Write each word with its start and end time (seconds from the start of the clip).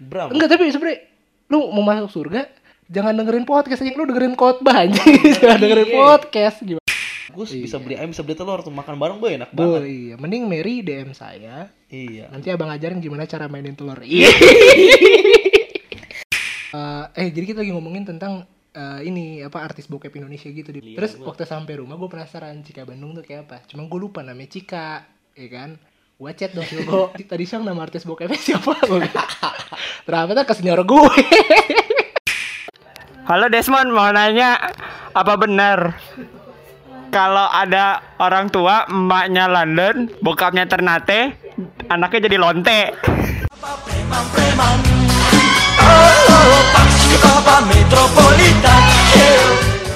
Bram. 0.00 0.32
Enggak, 0.32 0.48
tapi 0.50 0.68
sebenernya 0.68 1.04
lu 1.46 1.68
mau 1.70 1.82
masuk 1.82 2.08
surga 2.10 2.48
jangan 2.86 3.14
dengerin 3.14 3.44
podcast 3.44 3.80
aja 3.80 3.92
lu 3.92 4.02
dengerin 4.04 4.34
khotbah 4.34 4.82
anjing. 4.82 5.14
jangan 5.38 5.58
dengerin 5.58 5.86
Iya. 5.86 5.98
podcast 5.98 6.58
gimana? 6.60 6.88
Gus 7.30 7.50
bisa 7.52 7.76
Iya. 7.76 7.84
beli 7.84 7.94
ayam, 7.94 8.10
bisa 8.10 8.22
beli 8.22 8.34
telur 8.34 8.58
tuh 8.58 8.70
makan 8.70 8.96
bareng 8.96 9.18
boy 9.18 9.30
enak 9.32 9.50
banget. 9.50 9.82
iya, 9.84 10.14
mending 10.16 10.44
Mary 10.44 10.80
DM 10.80 11.12
saya. 11.12 11.70
Iya. 11.86 12.26
Nanti 12.28 12.48
abang 12.48 12.66
ajarin 12.68 12.98
gimana 12.98 13.22
cara 13.24 13.46
mainin 13.46 13.74
telur. 13.74 14.00
Iya. 14.02 14.26
Eh, 16.70 17.04
eh, 17.16 17.28
jadi 17.28 17.44
kita 17.44 17.58
lagi 17.60 17.70
ngomongin 17.70 18.06
tentang 18.06 18.46
eh, 18.70 19.00
ini 19.02 19.42
apa 19.42 19.58
artis 19.60 19.84
bokep 19.84 20.10
Indonesia 20.12 20.46
gitu. 20.46 20.70
Di. 20.70 20.94
Iya, 20.94 20.96
Terus 20.96 21.18
gua. 21.18 21.34
waktu 21.34 21.42
sampai 21.44 21.74
rumah 21.76 21.94
gue 21.94 22.06
penasaran 22.06 22.62
Cika 22.62 22.86
Bandung 22.86 23.10
tuh 23.12 23.22
kayak 23.22 23.42
apa. 23.44 23.56
Cuma 23.66 23.84
gue 23.84 23.98
lupa 23.98 24.22
namanya 24.22 24.46
Cika, 24.48 25.02
ya 25.34 25.48
kan? 25.48 25.70
Gue 26.20 26.36
chat 26.36 26.52
dong 26.52 26.68
gue 26.68 27.24
tadi 27.24 27.48
siang 27.48 27.64
nama 27.64 27.80
artis 27.80 28.04
bokepnya 28.04 28.36
siapa? 28.36 28.76
Bilang. 28.84 29.08
Ternyata 30.04 30.44
ke 30.44 30.52
senior 30.52 30.84
gue. 30.84 31.16
Halo 33.24 33.48
Desmond, 33.48 33.88
mau 33.88 34.12
nanya 34.12 34.60
apa 35.16 35.40
benar 35.40 35.96
kalau 37.08 37.48
ada 37.48 38.04
orang 38.20 38.52
tua 38.52 38.84
emaknya 38.92 39.48
London, 39.48 40.12
bokapnya 40.20 40.68
Ternate, 40.68 41.40
anaknya 41.88 42.28
jadi 42.28 42.36
lonte? 42.36 42.80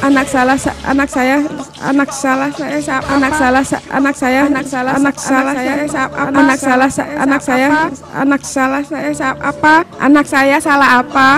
Anak 0.05 0.29
salah 0.29 0.59
sa- 0.61 0.77
anak 0.85 1.09
saya 1.09 1.41
anak 1.81 2.11
salah 2.13 2.51
saya 2.53 2.79
sa- 2.85 3.05
anak 3.09 3.33
salah 3.33 3.65
sa- 3.65 3.85
anak 3.89 4.15
saya 4.15 4.41
anak 4.45 4.67
salah 4.69 4.93
anak 5.01 5.17
salah 5.17 5.55
saya 5.57 5.85
sa- 5.89 6.13
anak 6.29 6.59
salah 6.61 6.91
sa- 6.93 7.11
anak 7.17 7.41
saya 7.41 7.69
anak 8.13 8.43
salah 8.45 8.83
saya 8.85 9.11
sa- 9.17 9.39
apa? 9.41 9.75
Anak 9.97 10.27
saya 10.29 10.57
salah 10.61 11.01
apa? 11.01 11.29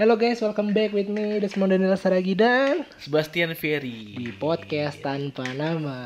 Hello 0.00 0.16
guys, 0.16 0.40
welcome 0.40 0.72
back 0.72 0.96
with 0.96 1.12
me 1.12 1.42
Desmond 1.44 1.76
Daniel 1.76 1.92
Saragi 1.92 2.32
dan 2.32 2.88
Sebastian 2.96 3.52
Ferry. 3.52 4.16
di 4.16 4.32
podcast 4.32 4.96
tanpa 5.04 5.44
nama. 5.52 6.00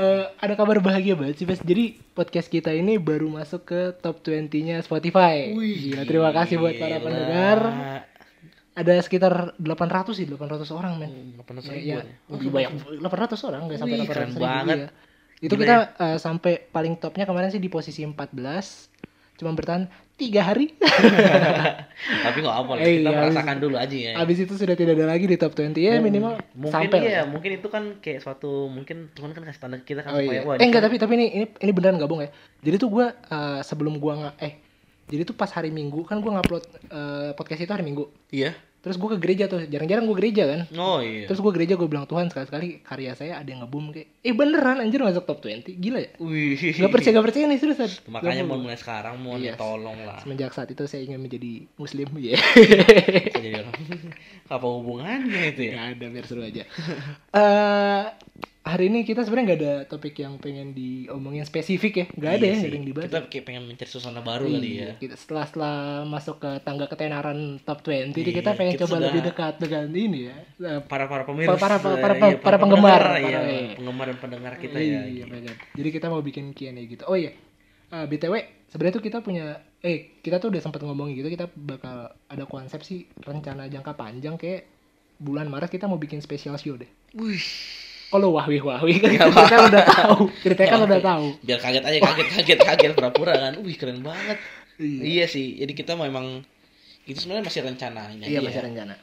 Eh, 0.00 0.24
ada 0.40 0.54
kabar 0.56 0.80
bahagia 0.80 1.12
banget 1.12 1.36
sih, 1.36 1.44
Bes. 1.44 1.60
Jadi 1.60 2.00
podcast 2.16 2.48
kita 2.48 2.72
ini 2.72 2.96
baru 2.96 3.28
masuk 3.28 3.68
ke 3.68 3.80
top 4.00 4.24
20-nya 4.24 4.80
Spotify. 4.80 5.52
Gila, 5.52 6.08
terima 6.08 6.30
kasih 6.32 6.56
buat 6.56 6.72
para 6.74 6.96
pendengar. 6.98 7.58
Ada 8.72 9.04
sekitar 9.04 9.52
800 9.60 10.16
sih, 10.16 10.24
800 10.24 10.72
orang, 10.72 10.96
men. 10.96 11.36
800 11.36 11.68
Ya, 11.68 11.74
ribu 11.74 11.84
ya, 11.84 11.96
ya. 12.00 12.04
lebih 12.32 12.48
banyak 12.48 12.70
800 12.96 13.40
orang, 13.44 13.60
nggak 13.68 13.76
sampai 13.76 13.92
Wih, 13.92 14.06
800 14.06 14.08
keren 14.08 14.28
ribu 14.30 14.40
banget. 14.40 14.78
ya. 14.78 14.88
Itu 15.40 15.54
Gila 15.56 15.60
kita 15.60 15.76
eh, 16.00 16.18
sampai 16.18 16.52
paling 16.64 16.94
topnya 16.96 17.24
kemarin 17.28 17.52
sih 17.52 17.60
di 17.60 17.68
posisi 17.68 18.00
14. 18.00 18.99
Cuma 19.40 19.56
bertahan 19.56 19.88
tiga 20.20 20.44
hari. 20.44 20.76
Tapi 22.28 22.36
nggak 22.44 22.56
apa 22.60 22.72
lah, 22.76 22.84
Eh, 22.84 23.00
kita 23.00 23.08
iya, 23.08 23.16
merasakan 23.24 23.56
dulu 23.56 23.76
aja 23.80 23.96
ya. 23.96 24.12
Habis 24.20 24.44
itu 24.44 24.52
sudah 24.52 24.76
tidak 24.76 25.00
ada 25.00 25.08
lagi 25.08 25.24
di 25.24 25.40
top 25.40 25.56
20 25.56 25.80
ya 25.80 25.96
minimal 25.96 26.36
mungkin 26.52 26.76
sampai 26.76 27.08
iya, 27.08 27.24
lah. 27.24 27.32
mungkin 27.32 27.50
itu 27.56 27.68
kan 27.72 27.84
kayak 28.04 28.20
suatu 28.20 28.68
mungkin 28.68 29.08
Tuhan 29.16 29.32
kan 29.32 29.48
kasih 29.48 29.60
tanda 29.64 29.80
kita 29.80 30.04
kan 30.04 30.12
Oh 30.12 30.20
supaya 30.20 30.44
iya. 30.44 30.44
wah, 30.44 30.60
Eh 30.60 30.66
enggak 30.68 30.84
tapi 30.84 31.00
tapi 31.00 31.12
ini 31.16 31.26
ini 31.32 31.46
ini 31.56 31.70
beneran 31.72 31.96
gabung 31.96 32.20
ya. 32.20 32.28
Jadi 32.60 32.76
tuh 32.76 32.92
gua 32.92 33.16
eh, 33.16 33.60
sebelum 33.64 33.96
gua 33.96 34.12
nggak 34.28 34.36
eh 34.44 34.54
jadi 35.10 35.24
tuh 35.26 35.34
pas 35.34 35.48
hari 35.50 35.72
Minggu 35.72 36.04
kan 36.04 36.20
gua 36.20 36.36
ngupload 36.38 36.64
eh, 36.92 37.30
podcast 37.32 37.64
itu 37.64 37.72
hari 37.72 37.88
Minggu. 37.88 38.04
Iya. 38.28 38.52
Terus 38.80 38.96
gua 38.96 39.12
ke 39.12 39.18
gereja 39.20 39.44
tuh. 39.44 39.60
Jarang-jarang 39.62 40.04
gua 40.04 40.16
gereja 40.16 40.44
kan. 40.44 40.60
Oh 40.74 40.98
iya. 40.98 41.28
Terus 41.28 41.38
gua 41.38 41.52
gereja 41.52 41.76
gua 41.76 41.84
bilang 41.84 42.04
Tuhan 42.04 42.26
sekali-sekali 42.26 42.80
karya 42.80 43.12
saya 43.12 43.36
ada 43.36 43.44
yang 43.44 43.60
ngebum 43.60 43.92
kayak 43.92 44.08
eh 44.20 44.32
beneran 44.32 44.80
anjir 44.80 45.00
masuk 45.00 45.24
top 45.24 45.40
20. 45.42 45.76
Gila 45.76 45.98
ya? 45.98 46.10
Wih. 46.16 46.56
Gak 46.74 46.88
percaya 46.88 47.12
gak 47.12 47.26
percaya 47.26 47.44
nih 47.44 47.58
seriusan. 47.58 47.90
Makanya 48.14 48.42
mau 48.42 48.56
mulai 48.56 48.74
sekarang 48.74 49.14
mau 49.16 49.36
Yes. 49.36 49.56
tolong 49.56 50.00
lah. 50.00 50.16
semenjak 50.20 50.50
saat 50.50 50.68
itu 50.68 50.84
saya 50.84 51.04
ingin 51.04 51.20
menjadi 51.20 51.68
muslim 51.76 52.08
ya. 52.16 52.40
Orang 53.36 53.68
apa 54.54 54.66
hubungannya 54.66 55.42
itu 55.50 55.60
ya? 55.68 55.72
Gak 55.76 55.86
ada 55.94 56.06
biar 56.08 56.24
seru 56.24 56.40
aja. 56.40 56.64
Eh 57.30 58.04
hari 58.60 58.92
ini 58.92 59.02
kita 59.02 59.24
sebenarnya 59.24 59.46
nggak 59.48 59.60
ada 59.60 59.74
topik 59.88 60.14
yang 60.14 60.36
pengen 60.36 60.76
diomongin 60.76 61.42
spesifik 61.42 61.92
ya. 61.96 62.06
Nggak 62.12 62.32
ada 62.36 62.44
Iya 62.44 62.54
ya, 62.60 62.68
yang 62.70 62.84
dibahas. 62.84 63.08
Kita 63.08 63.20
kayak 63.26 63.44
pengen 63.44 63.62
mencari 63.66 63.88
suasana 63.88 64.20
baru 64.20 64.46
kali 64.46 64.60
ya. 64.60 64.68
Iya, 64.76 64.90
kita 65.00 65.14
setelah 65.16 65.44
setelah 65.48 65.76
masuk 66.04 66.36
ke 66.38 66.50
tangga 66.60 66.86
ketenaran 66.86 67.38
top 67.64 67.80
20 67.82 68.12
jadi 68.12 68.30
Iya, 68.30 68.38
kita 68.44 68.50
pengen 68.54 68.72
kita 68.76 68.82
coba 68.84 68.96
lebih 69.00 69.22
dekat 69.24 69.54
dengan 69.58 69.84
ini 69.90 70.20
ya. 70.28 70.36
Eh, 70.60 70.80
Para 70.84 71.08
para 71.08 71.24
pemirsa, 71.24 71.56
Para- 71.56 71.80
para- 71.80 71.96
iya, 71.96 72.02
para- 72.04 72.16
para 72.20 72.34
para 72.36 72.56
penggemar, 72.60 73.00
pendengar, 73.00 73.18
iya, 73.18 73.38
para- 73.38 73.50
iya. 73.50 73.74
penggemar 73.74 74.06
dan 74.12 74.18
pendengar 74.20 74.52
kita 74.56 74.78
iya, 74.78 75.00
ya. 75.00 75.02
iya, 75.08 75.24
benar. 75.26 75.54
Jadi 75.72 75.88
kita 75.88 76.06
mau 76.06 76.20
bikin 76.20 76.52
Q&A 76.52 76.82
gitu. 76.84 77.04
Oh 77.08 77.16
iya. 77.16 77.32
Eh, 77.90 78.06
BTW 78.06 78.34
sebenarnya 78.70 78.94
tuh 78.94 79.04
kita 79.04 79.18
punya 79.18 79.46
eh 79.80 80.20
kita 80.20 80.38
tuh 80.38 80.52
udah 80.52 80.60
sempat 80.60 80.84
ngomongin 80.84 81.16
gitu 81.16 81.26
kita 81.26 81.48
bakal 81.50 82.12
ada 82.28 82.44
konsep 82.44 82.84
sih 82.84 83.08
rencana 83.18 83.66
jangka 83.66 83.96
panjang 83.96 84.36
kayak 84.36 84.68
bulan 85.16 85.48
Maret 85.48 85.72
kita 85.72 85.88
mau 85.88 85.96
bikin 85.96 86.20
special 86.20 86.54
show 86.54 86.76
deh. 86.76 86.86
Wih, 87.12 87.42
Kalau 88.10 88.34
wahwi 88.34 88.58
wahwi 88.58 88.98
kan 88.98 89.08
Ya, 89.08 89.24
kita 89.24 89.44
kan 89.46 89.60
udah 89.66 89.84
tahu, 89.86 90.16
ceritanya 90.42 90.68
kan 90.68 90.80
udah 90.82 91.00
tahu. 91.00 91.26
biar 91.40 91.58
kaget 91.58 91.84
aja, 91.84 91.98
kaget, 92.02 92.28
kaget, 92.32 92.58
kaget, 92.60 92.90
pura-pura 92.92 93.34
kan. 93.34 93.52
Wih, 93.60 93.74
keren 93.74 94.02
banget. 94.02 94.38
Iya, 94.76 95.00
Iya 95.00 95.24
sih, 95.26 95.54
jadi 95.56 95.70
kita 95.70 95.94
memang 95.94 96.42
itu 97.04 97.16
sebenarnya 97.16 97.44
masih 97.44 97.60
rencananya. 97.62 98.24
iya 98.24 98.40
masih 98.40 98.60
rencana. 98.60 98.94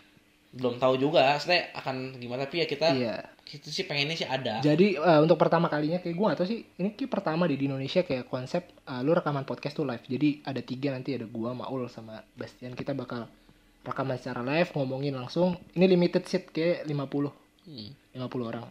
Belum 0.50 0.76
tahu 0.76 0.98
juga, 0.98 1.38
sebenarnya 1.38 1.72
akan 1.74 1.96
gimana 2.16 2.44
tapi 2.44 2.56
ya 2.58 2.66
kita 2.66 2.88
Iya. 2.90 3.16
kita 3.42 3.68
sih 3.68 3.84
pengennya 3.84 4.16
sih 4.16 4.26
ada. 4.26 4.60
Jadi 4.60 4.96
eh, 4.96 5.20
untuk 5.20 5.36
pertama 5.36 5.68
kalinya 5.68 5.98
kayak 5.98 6.12
gue 6.12 6.26
gak 6.26 6.38
tau 6.38 6.46
sih 6.46 6.66
ini 6.74 6.92
kayak 6.92 7.08
pertama 7.10 7.46
di 7.46 7.56
di 7.56 7.68
Indonesia 7.68 8.02
kayak 8.02 8.26
konsep 8.26 8.64
eh, 8.82 9.02
lu 9.02 9.12
rekaman 9.12 9.44
podcast 9.44 9.72
tuh 9.74 9.84
live. 9.84 10.04
Jadi 10.04 10.42
ada 10.42 10.60
tiga 10.60 10.92
nanti 10.92 11.14
ada 11.14 11.24
gua, 11.24 11.52
Maul 11.54 11.88
sama 11.88 12.20
Bastian 12.34 12.74
kita 12.74 12.92
bakal 12.92 13.28
rekaman 13.84 14.16
secara 14.16 14.42
live 14.42 14.68
ngomongin 14.74 15.14
langsung. 15.14 15.56
Ini 15.72 15.86
limited 15.86 16.24
seat 16.24 16.50
kayak 16.50 16.84
50 16.84 17.32
Hmm. 17.64 17.92
50 18.14 18.24
orang. 18.46 18.66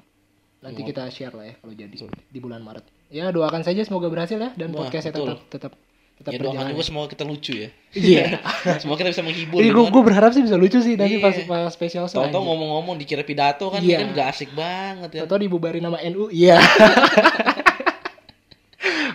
Nanti 0.66 0.82
kita 0.82 1.02
share 1.08 1.30
lah 1.30 1.46
ya 1.46 1.54
kalau 1.56 1.72
jadi 1.72 1.94
di 2.26 2.38
bulan 2.38 2.60
Maret. 2.60 2.84
Ya 3.08 3.30
doakan 3.30 3.62
saja 3.62 3.80
semoga 3.80 4.06
berhasil 4.06 4.34
ya 4.34 4.50
dan 4.52 4.70
Wah, 4.70 4.82
podcastnya 4.82 5.14
betul. 5.14 5.26
tetap 5.30 5.46
tetap 5.48 5.72
tetap 6.16 6.32
Ya 6.32 6.38
doakan 6.40 6.48
berjalan. 6.50 6.72
juga 6.72 6.82
semoga 6.82 7.06
kita 7.06 7.22
lucu 7.22 7.52
ya. 7.54 7.68
Iya. 7.92 8.24
semoga 8.82 8.98
kita 8.98 9.10
bisa 9.12 9.22
menghibur. 9.22 9.58
Gitu 9.58 9.78
gue 9.78 10.02
berharap 10.02 10.30
sih 10.32 10.42
bisa 10.42 10.56
lucu 10.56 10.78
sih 10.80 10.96
nanti 10.96 11.16
Iya. 11.16 11.22
pas 11.22 11.36
pas 11.44 11.70
spesial 11.70 12.04
show. 12.06 12.18
Tahu-tahu 12.18 12.34
anjir. 12.36 12.48
ngomong-ngomong 12.50 12.94
dikira 12.96 13.22
pidato 13.22 13.68
kan, 13.68 13.78
Iya. 13.78 14.00
kan 14.00 14.08
gak 14.12 14.28
asik 14.32 14.50
banget 14.50 15.10
ya. 15.12 15.20
Atau 15.22 15.38
dibubarin 15.38 15.80
nama 15.80 16.02
NU. 16.02 16.26
Iya. 16.28 16.58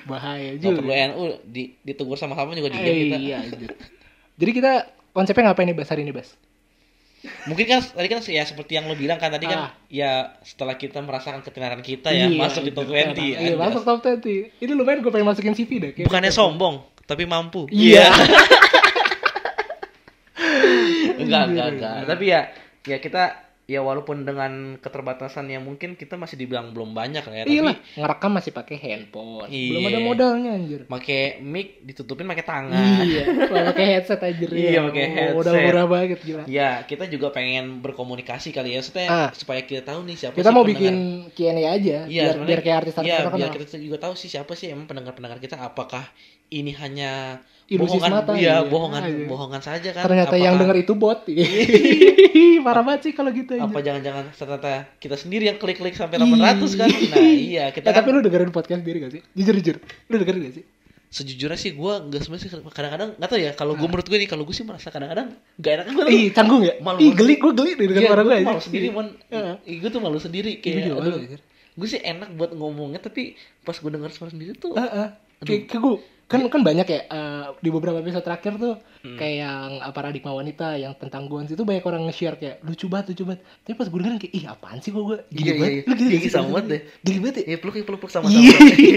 Bahaya 0.04 0.52
Gak 0.54 0.62
juga. 0.62 0.78
perlu 0.82 0.94
NU 1.10 1.24
di, 1.44 1.64
ditegur 1.82 2.16
sama 2.16 2.34
sama 2.34 2.52
juga 2.54 2.70
diam 2.70 2.82
Eh, 2.82 2.96
kita. 3.02 3.18
Iya. 3.18 3.40
Jadi 4.36 4.52
kita 4.52 4.72
konsepnya 5.12 5.52
ngapain 5.52 5.68
nih 5.68 5.76
Bas 5.76 5.90
hari 5.90 6.02
ini 6.04 6.12
Bas? 6.12 6.32
Mungkin 7.22 7.66
kan 7.66 7.80
tadi 7.84 8.08
kan 8.08 8.18
ya 8.24 8.42
seperti 8.42 8.74
yang 8.74 8.86
lo 8.86 8.94
bilang 8.94 9.16
kan 9.16 9.30
tadi 9.30 9.46
Ah. 9.46 9.48
kan 9.48 9.60
ya 9.88 10.12
setelah 10.42 10.74
kita 10.74 11.00
merasakan 11.00 11.40
ketenaran 11.40 11.80
kita 11.80 12.10
ya 12.10 12.26
Iya, 12.26 12.36
masuk 12.36 12.62
di 12.64 12.72
top 12.72 12.84
20 12.88 13.14
Iya, 13.14 13.38
anjas. 13.38 13.58
masuk 13.60 13.82
top 13.84 13.98
20. 14.02 14.50
Ini 14.58 14.72
lumayan 14.72 15.00
gue 15.00 15.10
pengen 15.10 15.28
masukin 15.28 15.54
CV 15.54 15.70
deh. 15.80 15.92
kayak- 15.92 16.06
Bukannya 16.06 16.30
sombong, 16.30 16.76
tapi 17.04 17.24
mampu. 17.24 17.66
Iya. 17.70 18.10
enggak, 21.18 21.44
enggak, 21.48 21.68
enggak. 21.72 21.94
Tapi 22.08 22.24
ya 22.26 22.40
ya 22.84 22.98
kita 22.98 23.24
ya 23.72 23.80
walaupun 23.80 24.22
dengan 24.22 24.52
keterbatasan 24.76 25.48
yang 25.48 25.64
mungkin 25.64 25.96
kita 25.96 26.14
masih 26.14 26.36
dibilang 26.36 26.70
belum 26.70 26.92
banyak 26.92 27.24
lah 27.24 27.32
ya, 27.34 27.44
Iya 27.46 27.62
lah, 27.64 27.72
tapi 27.72 27.96
ngerekam 27.96 28.32
masih 28.34 28.52
pakai 28.52 28.76
handphone. 28.78 29.48
Iya. 29.48 29.70
Belum 29.70 29.84
ada 29.86 30.00
modalnya 30.02 30.50
anjir. 30.54 30.82
pakai 30.86 31.22
mic 31.40 31.80
ditutupin 31.82 32.28
pakai 32.28 32.44
tangan. 32.44 32.84
Iya, 33.02 33.24
pakai 33.72 33.86
headset 33.90 34.20
anjir 34.22 34.50
Iya, 34.50 34.70
ya. 34.70 34.80
pakai 34.84 35.04
Oh, 35.04 35.14
headset. 35.14 35.40
Udah 35.40 35.54
murah 35.56 35.86
banget 35.88 36.20
gila. 36.20 36.44
Ya, 36.46 36.70
kita 36.84 37.08
juga 37.08 37.32
pengen 37.32 37.80
berkomunikasi 37.80 38.52
kali 38.52 38.70
ya, 38.72 38.82
maksudnya 38.82 39.08
Ah. 39.08 39.30
supaya 39.32 39.62
kita 39.62 39.86
tahu 39.86 40.04
nih 40.04 40.18
siapa 40.18 40.36
Kita 40.36 40.44
sih 40.44 40.52
mau 40.52 40.62
pendengar. 40.62 40.84
bikin 40.84 40.96
Q&A 41.32 41.64
aja 41.72 41.98
Iya, 42.04 42.24
biar, 42.28 42.36
biar 42.44 42.60
kayak 42.60 42.78
artis-artis 42.82 43.08
Iya, 43.08 43.18
terkenal. 43.22 43.40
biar 43.40 43.52
kita 43.56 43.78
juga 43.80 43.98
tahu 44.02 44.14
sih 44.14 44.28
siapa 44.28 44.52
sih 44.54 44.68
emang 44.68 44.84
pendengar-pendengar 44.86 45.40
kita 45.40 45.56
apakah 45.58 46.04
ini 46.52 46.76
hanya 46.76 47.40
Ilusi 47.66 47.96
bohongan 47.96 48.12
semata, 48.12 48.32
iya, 48.36 48.60
iya. 48.60 48.68
bohongan 48.68 49.02
Iya. 49.08 49.26
bohongan 49.26 49.62
saja 49.64 49.90
kan. 49.96 50.04
Ternyata 50.04 50.36
yang 50.36 50.54
Apakah- 50.54 50.76
denger 50.76 50.78
itu 50.84 50.94
bot. 50.94 51.20
Parah 52.68 52.84
banget 52.84 53.02
sih 53.08 53.14
kalau 53.16 53.32
gitu 53.32 53.58
apa 53.58 53.80
jangan-jangan 53.80 54.26
ternyata 54.32 54.72
kita 55.00 55.16
sendiri 55.16 55.48
yang 55.48 55.58
klik-klik 55.58 55.96
sampai 55.96 56.20
Ih. 56.20 56.28
800 56.30 56.78
kan? 56.78 56.90
Nah, 56.92 57.18
iya, 57.24 57.66
kita 57.72 57.88
Eh, 57.88 57.94
kan 57.96 58.04
tapi 58.04 58.10
lu 58.12 58.20
dengerin 58.20 58.52
podcast 58.52 58.84
sendiri 58.84 59.02
gak 59.02 59.14
sih? 59.16 59.22
Jujur 59.34 59.56
jujur. 59.58 59.76
Lu 60.06 60.16
dengerin 60.20 60.42
gak 60.46 60.56
sih? 60.60 60.66
sejujurnya 61.12 61.60
sih 61.60 61.76
gue 61.76 61.94
nggak 62.08 62.24
sebenarnya 62.24 62.48
sih 62.48 62.72
kadang-kadang 62.72 63.20
nggak 63.20 63.28
tahu 63.28 63.40
ya 63.44 63.52
kalau 63.52 63.76
gue 63.76 63.84
menurut 63.84 64.08
gue 64.08 64.16
nih 64.16 64.32
kalau 64.32 64.48
gue 64.48 64.56
sih 64.56 64.64
merasa 64.64 64.88
kadang-kadang 64.88 65.36
gak 65.60 65.72
enak 65.76 65.86
gue 65.92 66.06
Ih, 66.08 66.28
canggung 66.32 66.64
ya? 66.64 66.80
Malu 66.80 67.04
Ih, 67.04 67.12
geli, 67.12 67.36
gue 67.36 67.52
geli 67.52 67.72
dengan 67.76 68.00
Iya, 68.00 68.08
suara 68.08 68.24
gue 68.24 68.38
malu 68.40 68.62
sendiri 68.64 68.88
mon 68.88 69.08
gue 69.60 69.90
tuh 69.92 70.00
malu 70.00 70.24
sendiri 70.24 70.64
kayak 70.64 70.88
gue 71.76 71.88
sih 71.90 72.00
enak 72.00 72.32
buat 72.32 72.56
ngomongnya 72.56 73.04
tapi 73.04 73.36
pas 73.60 73.76
gue 73.76 73.92
denger 73.92 74.08
suara 74.08 74.32
sendiri 74.32 74.56
tuh 74.56 74.72
kayak 74.72 75.68
gue 75.68 75.96
kan 76.32 76.42
kan 76.48 76.62
banyak 76.62 76.86
ya 76.86 77.00
eh, 77.04 77.46
di 77.56 77.68
beberapa 77.68 78.00
episode 78.00 78.24
terakhir 78.24 78.56
tuh 78.56 78.76
Hmm. 79.02 79.18
kayak 79.18 79.36
yang 79.40 79.70
paradigma 79.92 80.30
wanita 80.32 80.78
yang 80.78 80.94
tentang 80.94 81.26
Gons 81.26 81.50
itu 81.50 81.60
banyak 81.60 81.82
orang 81.82 82.06
nge-share 82.06 82.38
kayak 82.38 82.62
lucu 82.62 82.86
banget 82.86 83.12
lucu 83.12 83.26
banget 83.26 83.42
tapi 83.60 83.74
pas 83.74 83.86
gue 83.86 83.98
dengerin 83.98 84.20
kayak 84.20 84.30
ih 84.32 84.46
apaan 84.46 84.78
sih 84.78 84.90
kok 84.90 85.02
gue 85.02 85.18
gini 85.28 85.42
Iya, 85.42 85.50
iya, 85.50 85.58
banget 85.58 85.74
iya. 85.74 85.82
lu 85.82 85.94
gini 85.96 86.10
Iya, 86.12 86.20
sih? 86.20 86.30
sama 86.30 86.48
banget 86.52 86.66
deh. 86.68 86.82
gini 87.02 87.18
banget 87.20 87.36
ya 87.36 87.44
Ya 87.44 87.58
peluk 87.58 87.76
peluk 87.80 88.00
peluk 88.00 88.12
sama 88.12 88.28
sama. 88.28 88.38
Iya. 88.38 88.56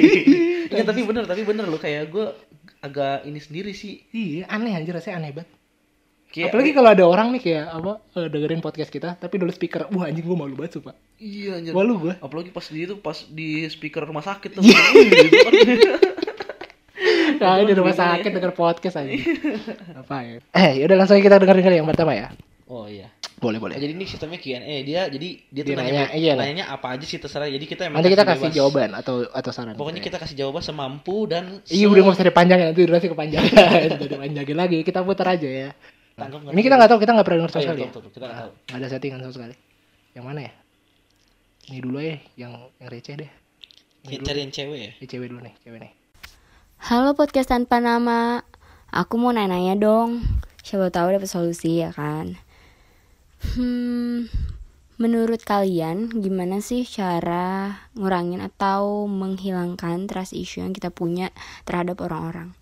Iya 0.70 0.82
tapi 0.92 1.00
bener 1.02 1.24
tapi 1.24 1.40
bener 1.42 1.64
lo 1.64 1.78
kayak 1.78 2.02
gue 2.06 2.26
agak 2.78 3.24
ini 3.24 3.40
sendiri 3.40 3.72
sih. 3.72 4.04
iya 4.10 4.44
aneh 4.46 4.72
anjir 4.72 4.92
rasanya 4.92 5.16
aneh 5.18 5.32
banget 5.34 5.50
Kayak, 6.26 6.50
apalagi 6.50 6.70
kalau 6.74 6.90
ada 6.90 7.04
orang 7.06 7.28
nih 7.30 7.42
kayak 7.42 7.64
apa 7.70 7.92
eh, 8.12 8.26
dengerin 8.26 8.58
podcast 8.58 8.90
kita 8.90 9.14
tapi 9.14 9.38
dulu 9.38 9.48
speaker 9.48 9.86
wah 9.88 10.04
anjing 10.04 10.20
gue 10.20 10.34
malu 10.34 10.52
banget 10.52 10.76
sumpah 10.76 10.92
iya 11.16 11.56
anjir. 11.56 11.70
malu 11.70 11.96
gue 11.98 12.12
Apalagi 12.18 12.50
pas 12.50 12.66
di 12.66 12.80
itu 12.82 12.94
pas 12.98 13.16
di 13.24 13.48
speaker 13.66 14.02
rumah 14.02 14.20
sakit 14.20 14.50
tuh. 14.52 14.60
Iya. 14.60 14.82
gitu 15.00 15.36
kan. 15.40 15.52
nah 17.36 17.58
di 17.58 17.72
rumah 17.72 17.92
sakit 17.92 18.30
denger 18.30 18.52
podcast 18.52 18.96
aja 18.96 19.12
apa 19.96 20.16
ya 20.20 20.32
eh 20.50 20.70
yaudah 20.78 20.96
langsung 20.96 21.16
aja 21.16 21.24
kita 21.24 21.36
denger 21.38 21.56
denger 21.60 21.74
yang 21.76 21.88
pertama 21.88 22.12
ya 22.12 22.28
Oh 22.64 22.88
iya. 22.88 23.12
boleh 23.36 23.60
Oh, 23.60 23.68
boleh 23.68 23.76
jadi 23.76 23.92
ini 23.92 24.08
sistemnya 24.08 24.40
Q&A 24.40 24.56
dia 24.82 25.04
jadi 25.04 25.28
dia 25.44 25.62
tuh 25.62 25.68
Dia 25.68 25.76
nanya, 25.76 25.92
nanya, 26.08 26.16
iya, 26.16 26.32
nanyanya 26.32 26.64
apa 26.72 26.96
aja 26.96 27.04
sih 27.04 27.20
terserah. 27.20 27.44
Jadi 27.44 27.60
kita 27.68 27.92
emang 27.92 28.00
nanti 28.00 28.08
kita 28.08 28.24
kasih 28.24 28.48
bebas. 28.48 28.56
jawaban 28.56 28.90
atau 28.96 29.14
atau 29.28 29.50
saran 29.52 29.76
Pokoknya 29.76 30.00
kita 30.00 30.16
kasih 30.16 30.32
jawaban 30.34 30.64
semampu 30.64 31.28
dan 31.28 31.60
Iya 31.68 31.92
udah 31.92 32.00
nggak 32.00 32.16
usah 32.16 32.24
dipanjangin 32.24 32.72
nanti 32.72 32.80
durasi 32.88 33.12
kepanjangan. 33.12 33.52
Udah 34.00 34.08
dipanjangin 34.16 34.56
lagi 34.64 34.78
kita 34.80 35.04
putar 35.04 35.36
aja 35.36 35.44
ya. 35.44 35.70
Tanggap 36.16 36.40
Ini 36.40 36.60
kita 36.62 36.74
nggak 36.74 36.88
tahu 36.88 36.98
kita 37.04 37.12
nggak 37.12 37.26
pernah 37.28 37.38
denger 37.44 37.50
Oh, 37.50 37.52
sama 37.52 37.60
iya, 37.60 37.68
sekali. 37.68 37.82
betul, 37.84 38.00
ya? 38.00 38.08
kita 38.08 38.24
nggak 38.24 38.38
tahu. 38.40 38.50
Nggak 38.64 38.78
ada 38.80 38.88
settingan 38.88 39.18
sama 39.20 39.34
sekali. 39.36 39.54
Yang 40.16 40.24
mana 40.24 40.40
ya? 40.40 40.52
Ini 41.64 41.78
dulu 41.84 41.98
ya, 42.00 42.16
yang 42.40 42.52
yang 42.80 42.88
receh 42.88 43.14
deh. 43.18 43.30
Ini 44.04 44.14
dulu. 44.14 44.24
Cari 44.24 44.38
yang 44.40 44.52
cewek 44.52 44.78
ya. 44.80 44.90
Ini 44.96 45.06
cewek 45.06 45.26
dulu 45.28 45.40
nih, 45.44 45.54
cewek 45.60 45.78
nih. 45.84 45.92
Halo 46.84 47.16
podcast 47.16 47.48
tanpa 47.48 47.80
nama. 47.80 48.44
Aku 48.92 49.16
mau 49.16 49.32
nanya-nanya 49.32 49.80
dong. 49.80 50.20
Siapa 50.60 50.92
tahu 50.92 51.16
dapat 51.16 51.32
solusi 51.32 51.80
ya 51.80 51.88
kan. 51.96 52.36
Hmm, 53.56 54.28
menurut 55.00 55.40
kalian 55.48 56.12
gimana 56.12 56.60
sih 56.60 56.84
cara 56.84 57.72
ngurangin 57.96 58.44
atau 58.44 59.08
menghilangkan 59.08 60.04
trust 60.04 60.36
issue 60.36 60.60
yang 60.60 60.76
kita 60.76 60.92
punya 60.92 61.32
terhadap 61.64 62.04
orang-orang? 62.04 62.52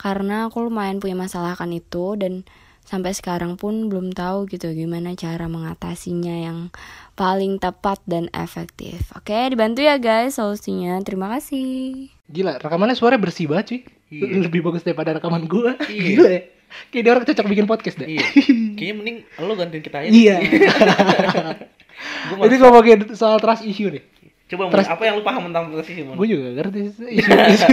Karena 0.00 0.48
aku 0.48 0.64
lumayan 0.64 0.96
punya 0.96 1.20
masalah 1.20 1.52
kan 1.52 1.68
itu 1.68 2.16
dan 2.16 2.48
sampai 2.82 3.12
sekarang 3.12 3.54
pun 3.54 3.86
belum 3.86 4.10
tahu 4.10 4.46
gitu 4.46 4.70
gimana 4.70 5.14
cara 5.14 5.46
mengatasinya 5.46 6.34
yang 6.34 6.58
paling 7.14 7.56
tepat 7.56 8.00
dan 8.04 8.26
efektif. 8.32 9.12
Oke, 9.14 9.36
dibantu 9.48 9.80
ya 9.80 9.96
guys 9.96 10.36
solusinya. 10.36 10.98
Terima 11.00 11.30
kasih. 11.30 12.08
Gila, 12.26 12.58
rekamannya 12.58 12.94
suaranya 12.94 13.22
bersih 13.22 13.46
banget 13.46 13.64
cuy. 13.66 13.80
Iya. 14.10 14.24
Lebih 14.46 14.60
bagus 14.62 14.82
daripada 14.82 15.14
rekaman 15.14 15.44
gua. 15.44 15.76
Iya. 15.82 16.02
Gila 16.14 16.30
ya. 16.30 16.42
Kayak 16.88 17.02
dia 17.02 17.10
orang 17.10 17.24
cocok 17.26 17.46
bikin 17.48 17.66
podcast 17.66 17.96
deh. 17.98 18.08
Iya. 18.08 18.24
Kayaknya 18.78 18.94
mending 18.94 19.16
lo 19.38 19.52
gantiin 19.54 19.82
kita 19.82 19.96
aja. 20.00 20.08
Iya. 20.08 20.36
Gua 22.32 22.46
Ini 22.48 22.56
ngomongin 22.56 22.98
soal 23.12 23.36
trust 23.38 23.62
issue 23.62 23.90
nih. 23.90 24.02
Coba 24.50 24.66
Trust- 24.66 24.90
apa 24.90 25.02
yang 25.06 25.14
lu 25.14 25.22
paham 25.22 25.46
tentang 25.50 25.70
trust 25.70 25.90
issue? 25.90 26.10
Gue 26.10 26.26
juga 26.26 26.50
ngerti 26.50 26.90
isu, 26.90 27.02
isu, 27.06 27.30
isu, 27.30 27.68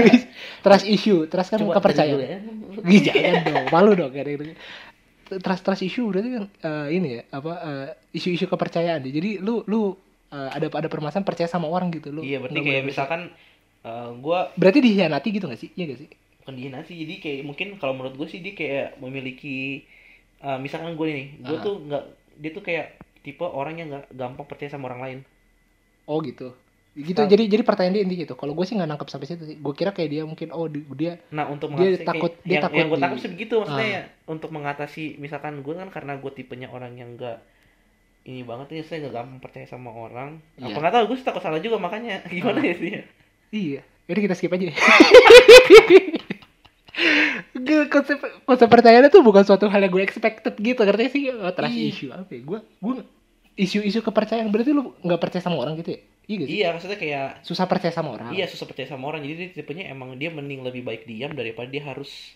trust 0.61 0.85
issue, 0.85 1.19
trust 1.25 1.49
kan 1.49 1.57
Coba 1.57 1.81
kepercayaan. 1.81 2.21
ya. 2.21 2.37
Jangan 3.01 3.33
dong, 3.45 3.65
malu 3.73 3.91
dong 3.97 4.11
kayak 4.13 4.37
gitu. 4.37 4.43
Trust 5.27 5.61
trust 5.61 5.83
issue 5.83 6.07
berarti 6.07 6.29
kan 6.31 6.45
eh, 6.47 6.87
ini 6.95 7.07
ya 7.19 7.21
apa 7.31 7.51
eh, 7.59 7.87
isu-isu 8.13 8.47
kepercayaan 8.47 9.03
deh. 9.03 9.11
Jadi 9.11 9.43
lu 9.43 9.61
lu 9.67 9.91
eh, 10.29 10.49
ada 10.51 10.67
ada 10.71 10.87
permasalahan 10.87 11.27
percaya 11.27 11.47
sama 11.47 11.67
orang 11.67 11.91
gitu 11.91 12.09
lu. 12.09 12.23
Iya, 12.23 12.39
berarti 12.39 12.59
kayak 12.61 12.83
misalkan 12.83 13.21
eh, 13.83 14.09
gua 14.19 14.49
Berarti 14.55 14.79
dihianati 14.79 15.27
gitu 15.29 15.45
gak 15.45 15.59
sih? 15.59 15.69
Iya 15.75 15.85
gak 15.91 16.01
sih? 16.01 16.09
bukan 16.39 16.63
dihinati 16.63 16.95
jadi 16.95 17.13
kayak 17.19 17.39
mungkin 17.43 17.67
kalau 17.75 17.91
menurut 17.91 18.15
gue 18.15 18.27
sih 18.31 18.39
dia 18.39 18.55
kayak 18.55 19.03
memiliki 19.03 19.83
eh, 20.39 20.57
misalkan 20.63 20.95
gue 20.95 21.07
nih 21.11 21.27
gue 21.43 21.57
Ah. 21.57 21.59
tuh 21.59 21.75
nggak 21.83 22.03
dia 22.39 22.51
tuh 22.55 22.63
kayak 22.63 22.87
tipe 23.19 23.43
orang 23.43 23.75
yang 23.75 23.91
nggak 23.91 24.15
gampang 24.15 24.47
percaya 24.47 24.71
sama 24.71 24.87
orang 24.87 25.01
lain 25.03 25.19
Oh 26.07 26.23
gitu. 26.23 26.55
Gitu 26.97 27.13
Tahu. 27.15 27.29
jadi 27.29 27.43
jadi 27.47 27.61
pertanyaan 27.61 27.93
dia 27.93 28.03
intinya 28.03 28.21
gitu. 28.23 28.33
Kalau 28.33 28.51
gue 28.51 28.65
sih 28.65 28.73
nggak 28.73 28.89
nangkep 28.89 29.07
sampai 29.07 29.27
situ 29.27 29.43
sih. 29.43 29.55
Gue 29.55 29.71
kira 29.71 29.91
kayak 29.91 30.09
dia 30.09 30.23
mungkin 30.23 30.49
oh 30.49 30.65
di- 30.65 30.81
dia 30.91 31.21
nah 31.29 31.45
untuk 31.45 31.69
Dia 31.71 31.93
takut- 32.01 32.33
kayak, 32.33 32.41
dia 32.43 32.51
yang, 32.51 32.63
takut 32.63 32.75
yang 32.75 32.87
gue 32.87 32.97
tangkap 32.97 33.19
sih 33.19 33.29
begitu 33.29 33.53
maksudnya 33.55 33.85
Ah. 33.85 33.93
ya 33.93 34.03
untuk 34.25 34.49
mengatasi 34.49 35.03
misalkan 35.17 35.61
gue 35.61 35.73
kan 35.73 35.87
karena 35.87 36.13
gue 36.15 36.31
tipenya 36.31 36.67
orang 36.67 36.93
yang 36.93 37.13
nggak 37.13 37.37
ini 38.25 38.41
banget 38.41 38.67
nih 38.69 38.81
saya 38.81 38.97
nggak 38.99 39.13
gampang 39.15 39.39
percaya 39.39 39.65
sama 39.65 39.89
orang 39.89 40.41
Iya. 40.55 40.67
apa 40.67 40.77
nggak 40.79 40.93
tahu 40.93 41.03
gue 41.07 41.17
takut 41.21 41.39
salah 41.39 41.59
juga 41.59 41.77
makanya 41.77 42.25
gimana 42.27 42.59
ya 42.59 42.73
sih 42.73 42.91
iya. 43.51 43.81
Jadi 44.05 44.19
kita 44.19 44.33
skip 44.33 44.49
aja. 44.49 44.71
Konsep 47.87 48.17
konsep 48.43 48.67
pertanyaannya 48.67 49.09
tuh 49.09 49.21
bukan 49.21 49.43
suatu 49.43 49.67
hal 49.67 49.79
yang 49.79 49.91
gue 49.91 50.01
expected 50.01 50.55
gitu 50.55 50.77
ngerti 50.79 51.05
sih 51.09 51.23
oh, 51.29 51.51
trust 51.51 51.69
Iya. 51.69 51.85
issue 51.85 52.09
apa 52.09 52.25
ya 52.27 52.41
gue 52.41 52.59
gue 52.63 52.93
isu-isu 53.55 53.99
kepercayaan 53.99 54.47
berarti 54.47 54.71
lu 54.71 54.93
nggak 54.99 55.19
percaya 55.19 55.41
sama 55.41 55.57
orang 55.57 55.75
gitu 55.75 55.93
ya 55.93 55.99
iya 56.27 56.35
gak 56.37 56.47
sih? 56.47 56.55
Iya 56.59 56.67
maksudnya 56.71 56.97
kayak 56.97 57.27
susah 57.41 57.65
percaya 57.65 57.89
sama 57.89 58.09
orang. 58.13 58.31
Iya 58.31 58.45
susah 58.45 58.65
percaya 58.65 58.87
sama 58.87 59.07
orang. 59.07 59.23
Jadi 59.23 59.33
dia 59.33 59.49
tipenya 59.55 59.87
emang 59.87 60.13
dia 60.15 60.29
mending 60.29 60.61
lebih 60.61 60.83
baik 60.83 61.03
diam 61.03 61.31
daripada 61.31 61.67
dia 61.67 61.83
harus 61.83 62.35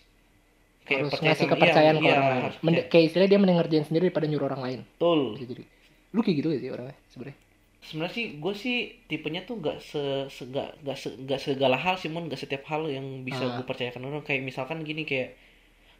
harus 0.82 1.12
percaya 1.14 1.30
ngasih 1.30 1.46
sama- 1.46 1.52
kepercayaan 1.54 1.94
iya, 1.94 2.00
ke 2.00 2.04
iya, 2.04 2.12
orang 2.12 2.26
lain. 2.26 2.42
percaya. 2.58 2.82
kayak 2.88 3.04
istilahnya 3.06 3.30
dia 3.30 3.40
mending 3.40 3.58
ngerjain 3.60 3.84
sendiri 3.86 4.04
daripada 4.08 4.26
nyuruh 4.26 4.46
orang 4.48 4.62
lain. 4.62 4.80
Betul. 4.88 5.20
Jadi. 5.38 5.62
Lu 6.10 6.20
kayak 6.20 6.36
gitu 6.36 6.46
gak 6.48 6.60
sih 6.60 6.70
orangnya 6.70 6.96
sebenarnya? 7.08 7.38
Sebenarnya 7.82 8.14
sih 8.14 8.26
gue 8.38 8.54
sih 8.54 8.76
tipenya 9.04 9.40
tuh 9.42 9.58
nggak 9.58 9.78
se 9.78 10.02
se 10.28 10.42
nggak 10.44 10.68
nggak 10.82 10.96
se, 10.96 11.08
nggak 11.18 11.40
segala 11.40 11.76
hal 11.76 11.94
sih 11.96 12.08
mon. 12.08 12.26
Nggak 12.26 12.40
setiap 12.40 12.62
hal 12.66 12.86
yang 12.86 13.22
bisa 13.22 13.42
Ah. 13.42 13.58
gue 13.58 13.64
percayakan 13.64 14.02
orang. 14.06 14.22
Kayak 14.22 14.42
misalkan 14.44 14.82
gini 14.82 15.02
kayak 15.02 15.34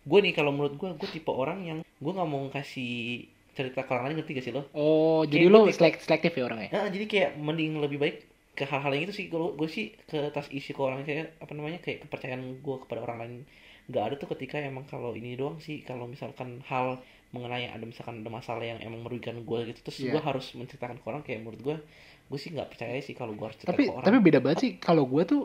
gue 0.02 0.18
nih 0.18 0.32
kalau 0.32 0.50
menurut 0.50 0.74
gue 0.74 0.88
gue 0.92 1.08
tipe 1.10 1.28
orang 1.28 1.62
yang 1.62 1.78
gue 1.78 2.12
nggak 2.12 2.26
mau 2.26 2.50
kasih 2.50 3.26
cerita 3.52 3.80
ke 3.80 3.90
orang 3.90 4.04
lain 4.06 4.16
ngerti 4.18 4.32
gak 4.32 4.44
sih 4.44 4.52
lo? 4.52 4.62
Oh 4.72 5.22
jadi 5.22 5.44
Kayak 5.44 5.52
gue 5.52 5.60
tipe- 5.62 5.76
selek- 5.76 6.00
selektif 6.00 6.32
ya 6.32 6.44
orangnya? 6.44 6.68
Nah, 6.70 6.88
jadi 6.88 7.04
kayak 7.04 7.30
mending 7.36 7.72
lebih 7.78 7.98
baik 7.98 8.16
ke 8.52 8.64
hal-hal 8.64 8.92
yang 8.92 9.04
itu 9.04 9.14
sih. 9.14 9.26
Kalau 9.26 9.52
gue 9.52 9.66
sih 9.66 9.92
ke 10.02 10.28
tas 10.30 10.48
isi 10.48 10.70
ke 10.70 10.80
orang 10.80 11.02
kayak 11.02 11.36
apa 11.38 11.52
namanya 11.52 11.78
kayak 11.78 12.04
kepercayaan 12.04 12.40
gue 12.58 12.76
kepada 12.78 13.00
orang 13.00 13.18
lain 13.18 13.34
nggak 13.82 14.04
ada 14.04 14.14
tuh 14.14 14.28
ketika 14.30 14.56
emang 14.56 14.84
kalau 14.84 15.12
ini 15.12 15.34
doang 15.34 15.56
sih. 15.58 15.80
Kalau 15.80 16.04
misalkan 16.04 16.60
hal 16.64 17.00
mengenai 17.30 17.66
ada 17.66 17.80
misalkan 17.82 18.20
ada 18.20 18.28
masalah 18.28 18.60
yang 18.62 18.76
emang 18.78 19.00
merugikan 19.00 19.40
gue 19.40 19.58
gitu 19.66 19.80
terus 19.82 19.98
Iya. 20.00 20.12
gue 20.12 20.22
harus 20.22 20.52
menceritakan 20.52 20.96
ke 20.96 21.06
orang 21.06 21.22
kayak 21.22 21.40
menurut 21.40 21.60
gue 21.60 21.76
gue 22.22 22.38
sih 22.38 22.48
nggak 22.50 22.68
percaya 22.68 22.96
sih 22.98 23.12
kalau 23.12 23.32
gue 23.32 23.40
harus 23.42 23.56
cerita 23.56 23.72
tapi 23.72 23.84
ke 23.84 23.90
orang. 23.90 24.04
tapi 24.06 24.16
beda 24.18 24.38
banget 24.38 24.58
sih. 24.60 24.70
Kalau 24.76 25.04
gue 25.04 25.22
tuh 25.24 25.42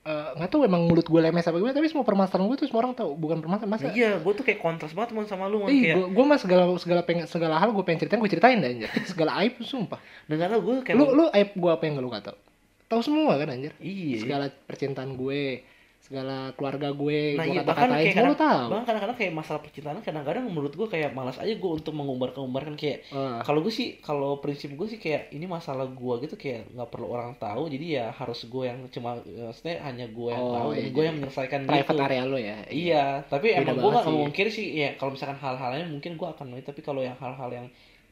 eh, 0.00 0.30
nggak 0.40 0.50
tahu 0.50 0.64
emang 0.64 0.88
mulut 0.88 1.04
gue 1.04 1.20
lemes 1.20 1.44
apa 1.44 1.56
gimana 1.60 1.76
tapi 1.76 1.88
semua 1.92 2.04
permasalahan 2.08 2.48
gue 2.48 2.56
tuh 2.64 2.68
semua 2.72 2.80
orang 2.88 2.94
tahu 2.96 3.12
bukan 3.20 3.38
permasalahan 3.44 3.72
masa 3.72 3.86
Nah, 3.88 3.96
iya 3.96 4.16
gue 4.16 4.32
tuh 4.32 4.44
kayak 4.44 4.60
kontras 4.60 4.96
banget 4.96 5.12
mon 5.12 5.28
sama 5.28 5.44
lu 5.52 5.60
mon 5.60 5.68
Ih, 5.68 5.92
kayak 5.92 5.96
gua, 6.00 6.06
gua 6.08 6.24
mah 6.24 6.38
segala 6.40 6.62
segala 6.80 7.00
pengen 7.04 7.28
segala 7.28 7.60
hal 7.60 7.70
gue 7.76 7.84
pengen 7.84 8.00
ceritain 8.06 8.20
gue 8.20 8.30
ceritain 8.32 8.58
dah 8.58 8.70
anjir. 8.72 8.90
Segala 9.04 9.36
aib 9.44 9.60
sumpah. 9.60 10.00
dan 10.28 10.48
tau 10.48 10.60
gue 10.64 10.74
kayak 10.80 10.96
Lu 10.96 11.04
lu 11.12 11.24
aib 11.30 11.50
gue 11.52 11.70
apa 11.70 11.82
yang 11.84 12.00
gak 12.00 12.04
lu 12.04 12.10
gak 12.12 12.24
tau? 12.32 12.38
Tahu 12.90 13.00
semua 13.06 13.38
kan 13.38 13.48
anjir. 13.52 13.72
iya 13.78 14.18
Segala 14.18 14.50
percintaan 14.50 15.14
gue, 15.14 15.62
segala 16.10 16.50
keluarga 16.52 16.90
gue, 16.90 17.38
nah 17.38 17.46
gue 17.46 17.54
iya 17.54 17.62
kata 17.62 17.70
katain 17.70 17.90
kayak 17.94 18.10
semua 18.10 18.26
kadang, 18.26 18.42
tahu. 18.42 18.66
bahkan 18.66 18.84
kadang-kadang 18.84 19.16
kayak 19.16 19.32
masalah 19.32 19.60
percintaan 19.62 19.98
kadang-kadang 20.00 20.42
menurut 20.44 20.72
gue 20.74 20.88
kayak 20.90 21.10
malas 21.10 21.38
aja 21.38 21.54
gue 21.54 21.70
untuk 21.70 21.94
mengumbar-ngumbarkan 21.94 22.74
kayak 22.74 23.06
Ah, 23.08 23.38
kalau 23.40 23.62
gue 23.62 23.70
sih 23.70 23.94
kalau 24.00 24.36
prinsip 24.36 24.74
gue 24.74 24.86
sih 24.86 24.98
kayak 24.98 25.30
ini 25.30 25.46
masalah 25.46 25.86
gue 25.86 26.14
gitu 26.20 26.34
kayak 26.34 26.66
nggak 26.68 26.90
perlu 26.90 27.06
orang 27.08 27.38
tahu 27.38 27.70
jadi 27.70 27.86
ya 27.86 28.06
harus 28.10 28.42
gue 28.44 28.64
yang 28.64 28.90
cuma 28.90 29.22
maksudnya 29.22 29.78
hanya 29.80 30.06
gue 30.06 30.28
yang 30.28 30.42
Oh, 30.42 30.50
tahu 30.52 30.68
dan 30.68 30.74
iya, 30.74 30.82
gue 30.82 30.90
jadi 30.90 31.06
yang 31.06 31.16
menyelesaikan 31.16 31.60
private 31.62 31.86
gitu 31.88 32.02
area 32.02 32.22
lu 32.26 32.38
ya. 32.42 32.56
iya 32.66 33.04
tapi 33.24 33.46
Beda 33.48 33.62
emang 33.62 33.76
gue 33.78 33.90
nggak 33.92 34.06
mungkin 34.10 34.46
sih 34.50 34.66
ya 34.74 34.90
kalau 34.98 35.14
misalkan 35.14 35.38
hal-hal 35.38 35.70
lain 35.70 35.88
mungkin 35.88 36.12
gue 36.18 36.26
akan 36.28 36.46
tapi 36.60 36.80
kalau 36.80 37.00
yang 37.00 37.14
hal-hal 37.16 37.48
yang 37.48 37.66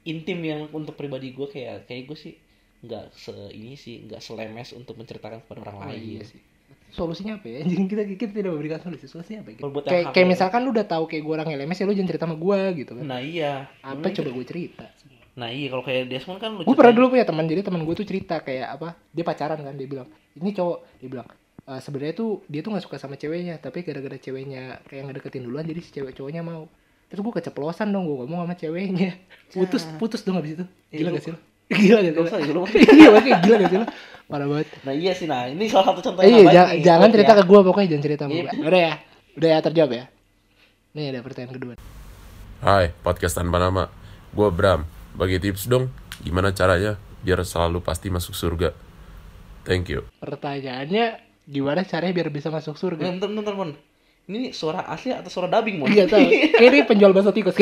intim 0.05 0.39
yang 0.41 0.71
untuk 0.71 0.95
pribadi 0.95 1.35
gue 1.35 1.51
kayak 1.51 1.85
kayak 1.85 2.07
gue 2.07 2.15
sih 2.15 2.35
nggak 2.79 3.11
se 3.11 3.35
ini 3.51 3.75
sih 3.75 4.07
nggak 4.07 4.23
selemes 4.23 4.71
untuk 4.71 4.95
menceritakan 4.95 5.43
kepada 5.43 5.67
orang 5.67 5.77
Oh, 5.77 5.83
lain 5.91 5.99
iya 5.99 6.23
sih. 6.23 6.39
Solusinya 6.91 7.37
apa 7.37 7.47
ya? 7.47 7.61
Jadi 7.71 7.85
kita 7.85 8.03
kita 8.09 8.33
tidak 8.35 8.51
memberikan 8.51 8.79
solusi. 8.79 9.05
Solusinya 9.05 9.41
apa? 9.41 9.51
Gitu? 9.53 9.63
Buat 9.63 9.83
yang 9.83 9.91
Kayak 9.91 10.07
kayak 10.11 10.25
ya. 10.25 10.31
misalkan 10.31 10.61
lu 10.63 10.71
udah 10.71 10.87
tahu 10.87 11.05
kayak 11.05 11.23
gue 11.23 11.35
orangnya 11.35 11.57
lemes 11.57 11.75
ya 11.75 11.85
lu 11.85 11.93
jangan 11.93 12.09
cerita 12.09 12.25
sama 12.25 12.37
gue 12.37 12.59
gitu 12.77 12.93
kan. 12.93 13.05
nah 13.05 13.19
iya 13.19 13.53
apa 13.81 14.07
coba 14.07 14.13
itu- 14.25 14.35
gue 14.35 14.47
cerita? 14.47 14.87
nah 15.33 15.49
iya 15.49 15.67
kalau 15.69 15.81
kayak 15.81 16.09
Desmond 16.09 16.37
kan 16.37 16.51
lu 16.51 16.61
gue 16.61 16.67
pernah 16.67 16.75
ceritain- 16.91 16.97
dulu 16.99 17.07
punya 17.09 17.23
teman 17.23 17.45
jadi 17.45 17.63
teman 17.63 17.81
gue 17.81 17.95
tuh 17.95 18.03
cerita 18.05 18.37
kayak 18.39 18.69
apa 18.73 18.89
dia 19.09 19.23
pacaran 19.23 19.55
kan 19.57 19.71
dia 19.73 19.87
bilang 19.87 20.09
ini 20.35 20.51
cowok 20.51 20.79
dia 20.99 21.09
bilang 21.09 21.29
"Eh, 21.63 21.79
sebenarnya 21.79 22.11
tuh 22.13 22.31
dia 22.45 22.59
tuh 22.59 22.71
nggak 22.71 22.83
suka 22.83 22.97
sama 22.97 23.15
ceweknya 23.15 23.55
tapi 23.57 23.81
gara-gara 23.81 24.17
ceweknya 24.17 24.63
kayak 24.85 25.07
ngedeketin 25.07 25.45
duluan 25.45 25.63
jadi 25.63 25.79
si 25.79 25.91
cewek 25.93 26.11
cowoknya 26.13 26.43
mau 26.43 26.67
terus 27.07 27.23
gue 27.23 27.31
keceplosan 27.33 27.87
dong 27.89 28.05
gue 28.05 28.19
ngomong 28.19 28.43
sama 28.43 28.57
ceweknya 28.57 29.15
putus 29.55 29.87
putus 29.95 30.21
dong 30.21 30.37
abis 30.37 30.53
itu 30.55 30.65
Iya, 30.89 30.99
gila 30.99 31.11
gak 31.13 31.23
sih 31.23 31.31
lo 31.31 31.39
gila 31.69 32.01
ya, 32.01 32.11
lu. 32.13 32.63
iya 32.97 33.09
makanya 33.13 33.39
gila 33.45 33.57
lo 33.61 33.87
parah 34.29 34.47
banget 34.47 34.69
nah 34.83 34.93
iya 34.93 35.13
sih 35.13 35.25
nah 35.25 35.45
ini 35.49 35.69
salah 35.69 35.93
satu 35.93 36.01
contoh 36.05 36.23
Eh, 36.25 36.45
iya 36.45 36.65
nih, 36.69 36.81
jangan 36.81 37.09
buat 37.09 37.15
cerita 37.17 37.33
ya. 37.33 37.39
ke 37.39 37.45
gue 37.45 37.61
pokoknya 37.65 37.89
jangan 37.93 38.05
cerita 38.05 38.23
sama 38.25 38.33
Iya. 38.35 38.43
gue 38.51 38.67
udah 38.67 38.81
ya 38.81 38.95
udah 39.37 39.49
ya 39.49 39.59
terjawab 39.61 39.91
ya 39.93 40.05
nih 40.93 41.05
ada 41.13 41.21
pertanyaan 41.21 41.55
kedua 41.55 41.75
Hai, 42.59 42.91
podcast 42.91 43.39
tanpa 43.39 43.63
nama. 43.63 43.87
Gue 44.35 44.51
Bram. 44.51 44.83
Bagi 45.15 45.39
tips 45.39 45.71
dong, 45.71 45.95
gimana 46.19 46.51
caranya 46.51 46.99
biar 47.23 47.39
selalu 47.47 47.79
pasti 47.79 48.11
masuk 48.11 48.35
surga. 48.35 48.75
Thank 49.63 49.95
you. 49.95 50.03
pertanyaannya 50.19 51.23
gimana 51.47 51.87
caranya 51.87 52.11
biar 52.13 52.29
bisa 52.29 52.51
masuk 52.51 52.75
surga 52.75 53.15
Bentar, 53.15 53.31
bentar, 53.31 53.55
bentar. 53.55 53.79
Ini 54.29 54.53
suara 54.53 54.85
asli 54.85 55.09
atau 55.09 55.33
suara 55.33 55.49
dubbing, 55.49 55.81
Mon? 55.81 55.89
Enggak 55.89 56.13
tahu. 56.13 56.21
Ini 56.69 56.85
penjual 56.85 57.17
bakso 57.17 57.33
tikus. 57.33 57.57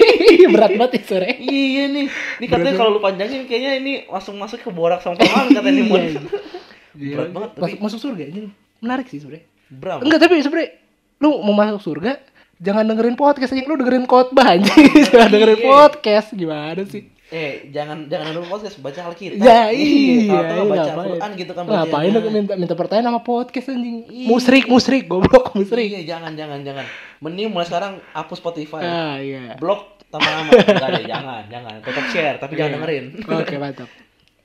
Berat 0.54 0.70
banget 0.78 1.02
ya 1.02 1.02
sore. 1.02 1.34
Iya 1.42 1.90
nih. 1.90 2.06
Ini 2.38 2.46
katanya 2.46 2.78
kalau 2.78 2.94
lu 2.94 3.00
panjangin 3.02 3.42
kayaknya 3.44 3.72
ini 3.76 3.92
langsung 4.06 4.38
masuk 4.38 4.62
ke 4.62 4.70
borak 4.70 5.02
sama 5.02 5.18
kawan 5.18 5.50
katanya 5.50 5.74
nih, 5.74 5.84
Mon. 5.84 5.98
Iya, 5.98 6.10
iya. 7.02 7.14
Berat 7.18 7.30
banget 7.34 7.50
tapi 7.58 7.62
Masuk, 7.74 7.78
masuk 7.82 7.98
surga 8.00 8.24
ini 8.24 8.38
menarik 8.78 9.06
sih 9.10 9.18
sebenarnya. 9.18 9.44
Bram. 9.68 9.98
Enggak 10.00 10.18
tapi 10.22 10.34
sebenarnya 10.38 10.70
lu 11.18 11.30
mau 11.42 11.54
masuk 11.54 11.82
surga 11.82 12.12
jangan 12.62 12.86
dengerin 12.86 13.18
podcast 13.18 13.50
aja 13.50 13.66
lu 13.66 13.74
dengerin 13.74 14.06
khotbah 14.06 14.46
anjing. 14.54 14.86
Jangan 15.10 15.28
dengerin 15.28 15.58
Iya. 15.58 15.66
podcast 15.66 16.28
gimana 16.32 16.82
sih? 16.86 17.11
Eh, 17.32 17.72
jangan 17.72 18.12
jangan 18.12 18.28
nonton 18.28 18.44
podcast, 18.44 18.76
baca 18.84 19.08
Alkitab. 19.08 19.40
Ya 19.40 19.72
iya, 19.72 20.36
Atau 20.36 20.68
baca 20.68 20.84
ngapain? 20.84 21.00
Al-Qur'an 21.00 21.30
gitu 21.32 21.52
kan 21.56 21.62
Ngapain 21.64 22.08
lu 22.12 22.20
bacaannya. 22.20 22.32
minta 22.36 22.54
minta 22.60 22.74
pertanyaan 22.76 23.08
sama 23.08 23.20
podcast 23.24 23.72
anjing? 23.72 24.04
Iya. 24.04 24.26
Musrik, 24.28 24.64
musrik, 24.68 25.04
goblok, 25.08 25.56
musrik. 25.56 25.88
Iya, 25.88 26.00
jangan 26.04 26.36
jangan 26.36 26.60
jangan. 26.60 26.84
Mending 27.24 27.48
mulai 27.48 27.64
sekarang 27.64 28.04
hapus 28.12 28.36
Spotify. 28.36 28.84
Ah, 28.84 29.16
iya. 29.16 29.56
Blok 29.56 29.96
lama-lama. 30.12 30.50
Enggak 30.60 30.88
ada, 30.92 31.02
jangan, 31.08 31.42
jangan. 31.48 31.74
Tetap 31.80 32.04
share, 32.12 32.36
tapi 32.36 32.52
jangan 32.52 32.68
Iya. 32.68 32.76
dengerin. 32.76 33.04
Oke, 33.24 33.54
mantap. 33.56 33.88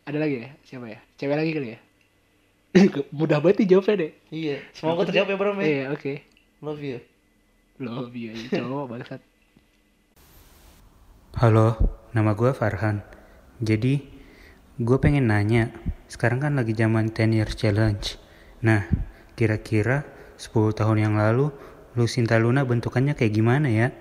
Ada 0.08 0.18
lagi 0.24 0.36
ya? 0.40 0.50
Siapa 0.64 0.88
ya? 0.88 1.00
Cewek 1.20 1.36
lagi 1.36 1.52
kali 1.52 1.68
ya? 1.76 1.80
Mudah 3.20 3.44
banget 3.44 3.68
dijawabnya 3.68 3.96
deh. 4.00 4.12
Iya, 4.32 4.64
semoga 4.72 5.04
terjawab 5.12 5.28
ya, 5.28 5.36
ya. 5.36 5.52
Iya, 5.60 5.84
oke. 5.92 6.14
Love 6.64 6.82
you. 6.82 6.98
Love 7.84 8.16
you 8.16 8.32
cowok 8.48 8.86
bangsat. 8.96 9.22
Halo, 11.38 11.78
nama 12.18 12.34
gue 12.34 12.50
Farhan. 12.50 13.06
Jadi, 13.62 14.02
gue 14.82 14.98
pengen 14.98 15.30
nanya, 15.30 15.70
sekarang 16.10 16.42
kan 16.42 16.58
lagi 16.58 16.74
zaman 16.74 17.14
10 17.14 17.38
years 17.38 17.54
challenge. 17.54 18.18
Nah, 18.66 18.90
kira-kira 19.38 20.02
10 20.42 20.74
tahun 20.74 20.98
yang 20.98 21.14
lalu, 21.14 21.54
Lucinta 21.94 22.42
Luna 22.42 22.66
bentukannya 22.66 23.14
kayak 23.14 23.34
gimana 23.38 23.70
ya? 23.70 23.88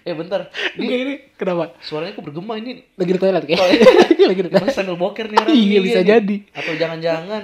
Eh, 0.00 0.16
bentar. 0.16 0.48
Ini, 0.80 0.80
Ini 0.80 0.96
ini 1.04 1.14
kenapa? 1.36 1.76
suaranya 1.84 2.16
kok 2.16 2.24
bergema 2.24 2.56
ini? 2.56 2.80
Lagi 2.96 3.12
di 3.12 3.20
toilet 3.20 3.44
kayak. 3.44 3.60
lagi 4.32 4.40
di 4.40 4.48
Mas 4.48 4.64
toilet. 4.64 4.72
sambil 4.72 4.96
boker 4.96 5.28
nih 5.28 5.36
orang. 5.36 5.52
Iya, 5.52 5.78
bisa 5.84 6.00
nih. 6.00 6.08
jadi. 6.08 6.36
Atau 6.56 6.72
jangan-jangan 6.80 7.42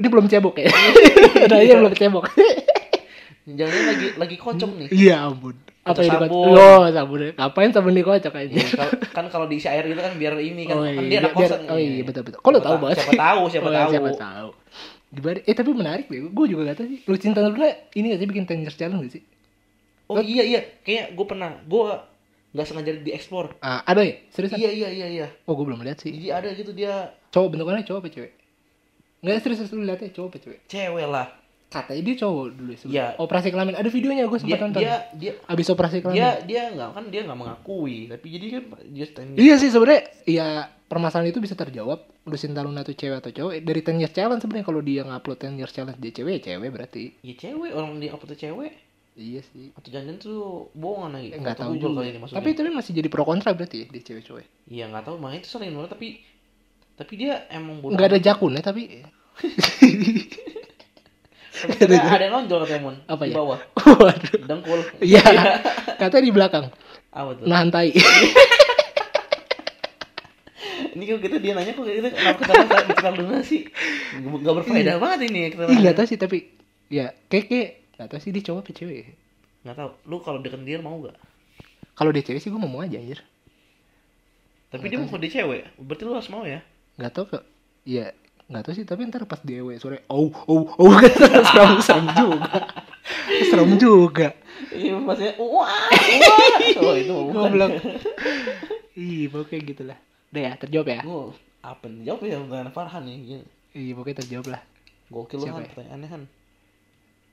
Ini 0.00 0.06
belum 0.08 0.24
cebok 0.32 0.56
ya? 0.64 0.72
Udah 1.44 1.58
aja 1.60 1.74
belum 1.76 1.92
cebok. 1.92 2.24
jangan 3.44 3.82
lagi 3.84 4.06
lagi 4.16 4.36
kocok 4.40 4.70
nih. 4.80 4.88
Iya 4.96 5.28
ampun. 5.28 5.60
Apa 5.80 5.96
Atau 5.96 6.02
yang 6.04 6.12
sabun. 6.28 6.54
Oh, 6.60 6.82
sabun. 6.92 7.20
Ngapain 7.32 7.70
sabun 7.72 7.92
dikocok 7.96 8.34
aja? 8.36 8.52
Iya, 8.52 8.66
kal- 8.76 8.94
kan 9.16 9.24
kalau 9.32 9.46
diisi 9.48 9.64
air 9.64 9.80
gitu 9.88 9.96
kan 9.96 10.12
biar 10.20 10.36
ini 10.36 10.68
kan, 10.68 10.76
Oh 10.76 10.84
kan 10.84 11.02
iya, 11.02 11.08
dia 11.08 11.18
anak 11.24 11.32
kosan. 11.32 11.60
oh 11.72 11.78
iya 11.80 12.04
betul 12.04 12.22
betul. 12.28 12.40
Kalau 12.44 12.58
tahu 12.60 12.76
banget. 12.84 12.96
Siapa 13.00 13.14
tahu, 13.16 13.42
siapa 13.48 13.68
Oh, 13.68 13.72
tahu. 13.72 13.90
Siapa 13.90 14.10
tahu. 14.12 14.48
Gimana? 15.10 15.38
Eh 15.42 15.54
tapi 15.56 15.70
menarik 15.72 16.06
deh. 16.06 16.20
Gue 16.28 16.46
juga 16.52 16.68
gak 16.68 16.84
tahu 16.84 16.88
sih. 16.92 17.00
Lu 17.08 17.16
cinta 17.16 17.40
Luna 17.40 17.68
ini 17.96 18.12
gak 18.12 18.20
sih 18.20 18.28
bikin 18.28 18.44
ten 18.44 18.60
years 18.60 18.76
challenge 18.76 19.08
gak 19.08 19.14
sih? 19.16 19.22
Oh 20.10 20.20
iya 20.20 20.42
iya, 20.42 20.60
kayak 20.82 21.14
gue 21.14 21.22
pernah, 21.22 21.54
gue 21.64 21.86
nggak 22.50 22.66
sengaja 22.66 22.90
dieksplor. 22.98 23.54
Ah, 23.62 23.78
ada 23.86 24.02
ya? 24.02 24.18
Seriusan? 24.34 24.58
Iya 24.58 24.70
iya 24.74 24.88
iya 24.90 25.06
iya. 25.06 25.26
Oh, 25.46 25.54
gue 25.54 25.62
belum 25.64 25.80
lihat 25.86 26.02
sih. 26.02 26.10
Jadi 26.10 26.28
ada 26.34 26.50
gitu 26.50 26.74
dia 26.74 27.14
Cowok 27.30 27.54
bentukannya 27.54 27.86
cowok 27.86 28.00
apa 28.02 28.08
cewek? 28.10 28.32
Enggak 29.22 29.38
serius 29.46 29.70
lu 29.70 29.86
lihatnya 29.86 30.10
cowok 30.10 30.28
apa 30.34 30.38
cewek? 30.42 30.58
cewek 30.66 31.06
lah. 31.06 31.26
Katanya 31.70 32.02
dia 32.02 32.16
cowok 32.18 32.46
dulu 32.50 32.72
sebelum 32.74 32.92
Iya. 32.92 33.06
operasi 33.16 33.48
kelamin. 33.48 33.74
Ada 33.74 33.86
videonya 33.88 34.24
gue 34.24 34.34
Dia 34.34 34.42
sempat 34.42 34.60
nonton. 34.60 34.80
dia 34.80 34.94
dia 35.14 35.32
Abis 35.46 35.66
operasi 35.68 35.96
kelamin. 36.00 36.18
dia 36.18 36.30
dia 36.42 36.62
nggak 36.68 36.90
kan 36.90 37.04
dia 37.06 37.20
nggak 37.22 37.38
mengakui, 37.38 37.98
tapi 38.06 38.26
jadi 38.28 38.46
kan 38.50 38.62
dia 38.84 39.06
Iya 39.36 39.54
sih 39.56 39.70
sebenarnya 39.70 40.02
ya 40.24 40.46
permasalahan 40.84 41.30
itu 41.30 41.38
bisa 41.38 41.54
terjawab. 41.54 42.02
Lucinta 42.20 42.60
Luna 42.60 42.82
tuh 42.82 42.92
cewek 42.92 43.16
atau 43.16 43.30
cowok 43.30 43.52
dari 43.60 43.80
10 43.80 43.96
years 43.96 44.10
challenge 44.10 44.42
sebenarnya 44.42 44.66
kalau 44.66 44.80
dia 44.80 45.02
ngupload 45.02 45.38
10 45.40 45.56
years 45.56 45.70
challenge 45.70 45.96
dia 45.96 46.10
cewek 46.12 46.32
ya 46.36 46.52
cewek 46.52 46.68
berarti. 46.68 47.04
Ya 47.22 47.34
cewek 47.34 47.70
orang 47.70 47.96
dia 47.96 48.10
upload 48.10 48.34
cewek 48.34 48.72
Iya 49.12 49.42
sih. 49.44 49.70
atau 49.70 49.88
jangan 49.88 50.14
tuh 50.16 50.40
bohongan 50.72 51.10
lagi. 51.12 51.28
Enggak 51.32 51.54
Atau 51.54 51.70
tahu 51.70 51.74
juga. 51.78 52.02
kali 52.02 52.08
ini 52.08 52.18
maksudnya. 52.18 52.38
Tapi 52.40 52.50
tapi 52.52 52.68
masih 52.72 52.92
jadi 52.92 53.08
pro 53.08 53.22
kontra 53.22 53.50
berarti 53.52 53.76
ya 53.76 53.86
dia 53.88 54.02
cewek 54.04 54.22
cowok. 54.24 54.42
Iya 54.66 54.84
nggak 54.86 55.02
tahu 55.04 55.16
makanya 55.16 55.40
itu 55.40 55.48
sering 55.48 55.70
banget 55.72 55.90
tapi 55.92 56.08
tapi 56.94 57.12
dia 57.14 57.32
emang 57.48 57.78
bodoh. 57.78 57.94
Enggak 57.94 58.08
ada 58.08 58.18
jakunnya 58.20 58.58
tapi 58.60 58.82
Tapi 59.32 59.86
katanya 61.66 62.12
ada 62.16 62.24
yang 62.24 62.34
nonjol 62.40 62.58
katanya 62.64 62.82
Mon 62.82 62.96
Apa 63.04 63.22
di 63.26 63.32
ya? 63.32 63.36
bawah. 63.36 63.58
Waduh. 64.04 64.40
Dengkul. 64.48 64.80
Iya. 65.04 65.22
Katanya 66.00 66.24
di 66.24 66.32
belakang. 66.32 66.64
Apa 67.12 67.30
tuh? 67.36 67.44
Nahan 67.44 67.68
tai. 67.68 67.92
Ini 70.90 71.04
kok 71.06 71.18
gitu 71.22 71.36
dia 71.38 71.52
nanya 71.54 71.72
kok 71.72 71.86
gitu 71.86 72.08
kenapa 72.10 72.40
kita 72.50 72.82
bicara 72.90 73.14
dulu 73.14 73.40
sih? 73.46 73.62
Gak 74.20 74.54
berfaedah 74.58 74.96
banget 74.98 75.30
ini 75.30 75.54
kita. 75.54 75.70
Ih 75.70 75.78
enggak 75.78 75.96
tahu 76.02 76.06
sih 76.10 76.18
tapi 76.18 76.38
ya 76.90 77.14
kayak 77.30 77.86
enggak 77.94 78.08
tahu 78.10 78.20
sih 78.20 78.30
dia 78.34 78.42
cowok 78.42 78.60
apa 78.66 78.70
cewek. 78.74 79.14
Nggak 79.62 79.76
tahu. 79.78 79.90
Lu 80.10 80.16
kalau 80.24 80.38
deket 80.42 80.60
dia 80.66 80.82
mau 80.82 80.98
gak? 81.04 81.14
Kalau 81.94 82.10
dia 82.10 82.24
cewek 82.26 82.40
sih 82.42 82.50
gue 82.50 82.58
mau 82.58 82.66
mau 82.66 82.82
aja 82.82 82.98
anjir. 82.98 83.22
Tapi 84.70 84.86
dia 84.86 84.98
mau 84.98 85.18
dia 85.18 85.30
cewek, 85.30 85.62
berarti 85.82 86.02
lu 86.06 86.14
harus 86.14 86.30
mau 86.30 86.42
ya. 86.46 86.62
Enggak 86.98 87.12
tahu 87.14 87.24
kok. 87.38 87.44
Iya, 87.86 88.12
enggak 88.50 88.62
tahu 88.66 88.74
sih 88.74 88.82
tapi 88.82 89.06
ntar 89.06 89.22
pas 89.30 89.38
dia 89.46 89.62
cewek 89.62 89.78
sore 89.78 90.02
oh 90.10 90.34
oh 90.50 90.74
oh 90.74 90.92
serem 91.48 91.78
serem 91.78 92.06
juga. 92.18 92.50
serem 93.50 93.70
juga. 93.78 94.28
Iya 94.74 94.98
maksudnya 94.98 95.38
wah 95.38 95.48
wah. 95.62 95.70
Oh 96.82 96.94
itu. 96.98 97.14
Goblok. 97.30 97.72
Ih, 99.00 99.30
pokoknya 99.30 99.60
gitu 99.64 99.82
lah. 99.86 99.98
Udah 100.34 100.42
ya, 100.44 100.52
terjawab 100.58 100.86
ya? 100.90 101.00
Gue 101.06 101.32
apa 101.62 101.84
nih 101.86 102.02
jawab 102.10 102.20
ya 102.26 102.36
bukan 102.42 102.70
Farhan 102.74 103.02
nih. 103.06 103.16
Gini. 103.22 103.44
Iya, 103.70 103.92
pokoknya 103.94 104.16
terjawab 104.26 104.46
lah. 104.58 104.62
Gokil 105.08 105.38
lu 105.40 105.46
kan 105.46 105.62
ya? 105.62 105.68
pertanyaannya 105.70 106.08
kan. 106.10 106.22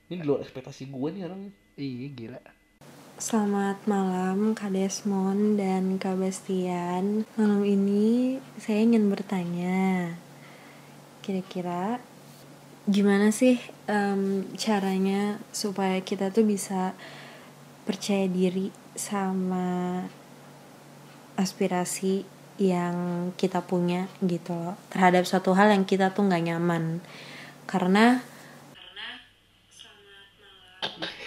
Ini 0.08 0.14
di 0.22 0.24
luar 0.24 0.40
ekspektasi 0.46 0.88
gue 0.88 1.08
nih 1.12 1.22
orang. 1.26 1.42
Iya, 1.76 2.06
gila. 2.14 2.40
Selamat 3.18 3.82
malam 3.90 4.54
Kak 4.54 4.70
Desmond 4.70 5.58
dan 5.58 5.98
Kak 5.98 6.22
Bastian 6.22 7.26
Malam 7.34 7.66
ini 7.66 8.38
saya 8.62 8.86
ingin 8.86 9.10
bertanya 9.10 10.14
Kira-kira 11.28 12.00
gimana 12.88 13.28
sih 13.28 13.60
em, 13.84 14.48
caranya 14.56 15.36
supaya 15.52 16.00
kita 16.00 16.32
tuh 16.32 16.48
bisa 16.48 16.96
percaya 17.84 18.24
diri 18.24 18.72
sama 18.96 20.08
aspirasi 21.36 22.24
yang 22.56 23.28
kita 23.36 23.60
punya 23.60 24.08
gitu 24.24 24.56
loh 24.56 24.80
Terhadap 24.88 25.28
suatu 25.28 25.52
hal 25.52 25.68
yang 25.68 25.84
kita 25.84 26.16
tuh 26.16 26.32
nggak 26.32 26.48
nyaman 26.48 27.04
Karena 27.68 28.24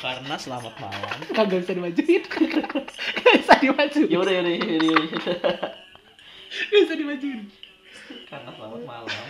Karena 0.01 0.33
selamat 0.33 0.81
malam. 0.81 1.17
Kagak 1.29 1.61
bisa 1.61 1.77
dimajuin. 1.77 2.25
Kagak 2.25 2.89
bisa 3.37 3.53
dimajuin. 3.61 4.09
Ya 4.09 4.17
udah 4.17 4.33
ya 4.33 4.41
udah 4.41 4.53
ya 4.57 4.65
udah, 4.65 4.89
ya 6.73 6.77
bisa 6.81 6.93
dimajuin. 6.97 7.53
Karena 8.25 8.49
selamat 8.49 8.81
malam. 8.81 9.21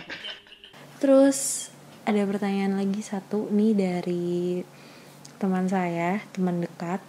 Terus 1.02 1.66
ada 2.06 2.22
pertanyaan 2.22 2.78
lagi 2.78 3.02
satu 3.02 3.50
nih 3.50 3.74
dari 3.74 4.62
teman 5.42 5.66
saya, 5.66 6.22
teman 6.30 6.62
dekat. 6.62 7.02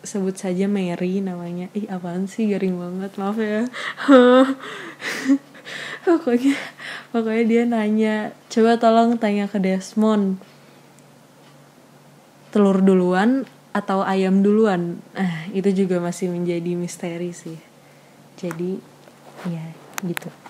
Sebut 0.00 0.32
saja 0.32 0.64
Mary 0.64 1.20
namanya. 1.20 1.68
Ih, 1.76 1.84
apaan 1.92 2.24
sih 2.24 2.48
garing 2.48 2.80
banget, 2.80 3.12
maaf 3.20 3.36
ya. 3.36 3.68
pokoknya 6.08 6.56
pokoknya 7.12 7.44
dia 7.44 7.62
nanya, 7.68 8.16
coba 8.48 8.80
tolong 8.80 9.20
tanya 9.20 9.52
ke 9.52 9.60
Desmond. 9.60 10.40
Telur 12.56 12.80
duluan 12.80 13.44
atau 13.76 14.00
ayam 14.00 14.40
duluan? 14.40 15.04
Ah, 15.12 15.44
itu 15.52 15.84
juga 15.84 16.00
masih 16.00 16.32
menjadi 16.32 16.72
misteri 16.72 17.36
sih. 17.36 17.60
Jadi, 18.40 18.80
ya 19.44 19.76
gitu. 20.00 20.45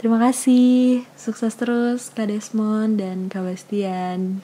Terima 0.00 0.16
kasih. 0.18 1.04
Sukses 1.14 1.52
terus 1.54 2.08
Kak 2.08 2.26
Desmond 2.26 2.96
dan 2.96 3.28
Kak 3.28 3.44
Bastian. 3.44 4.40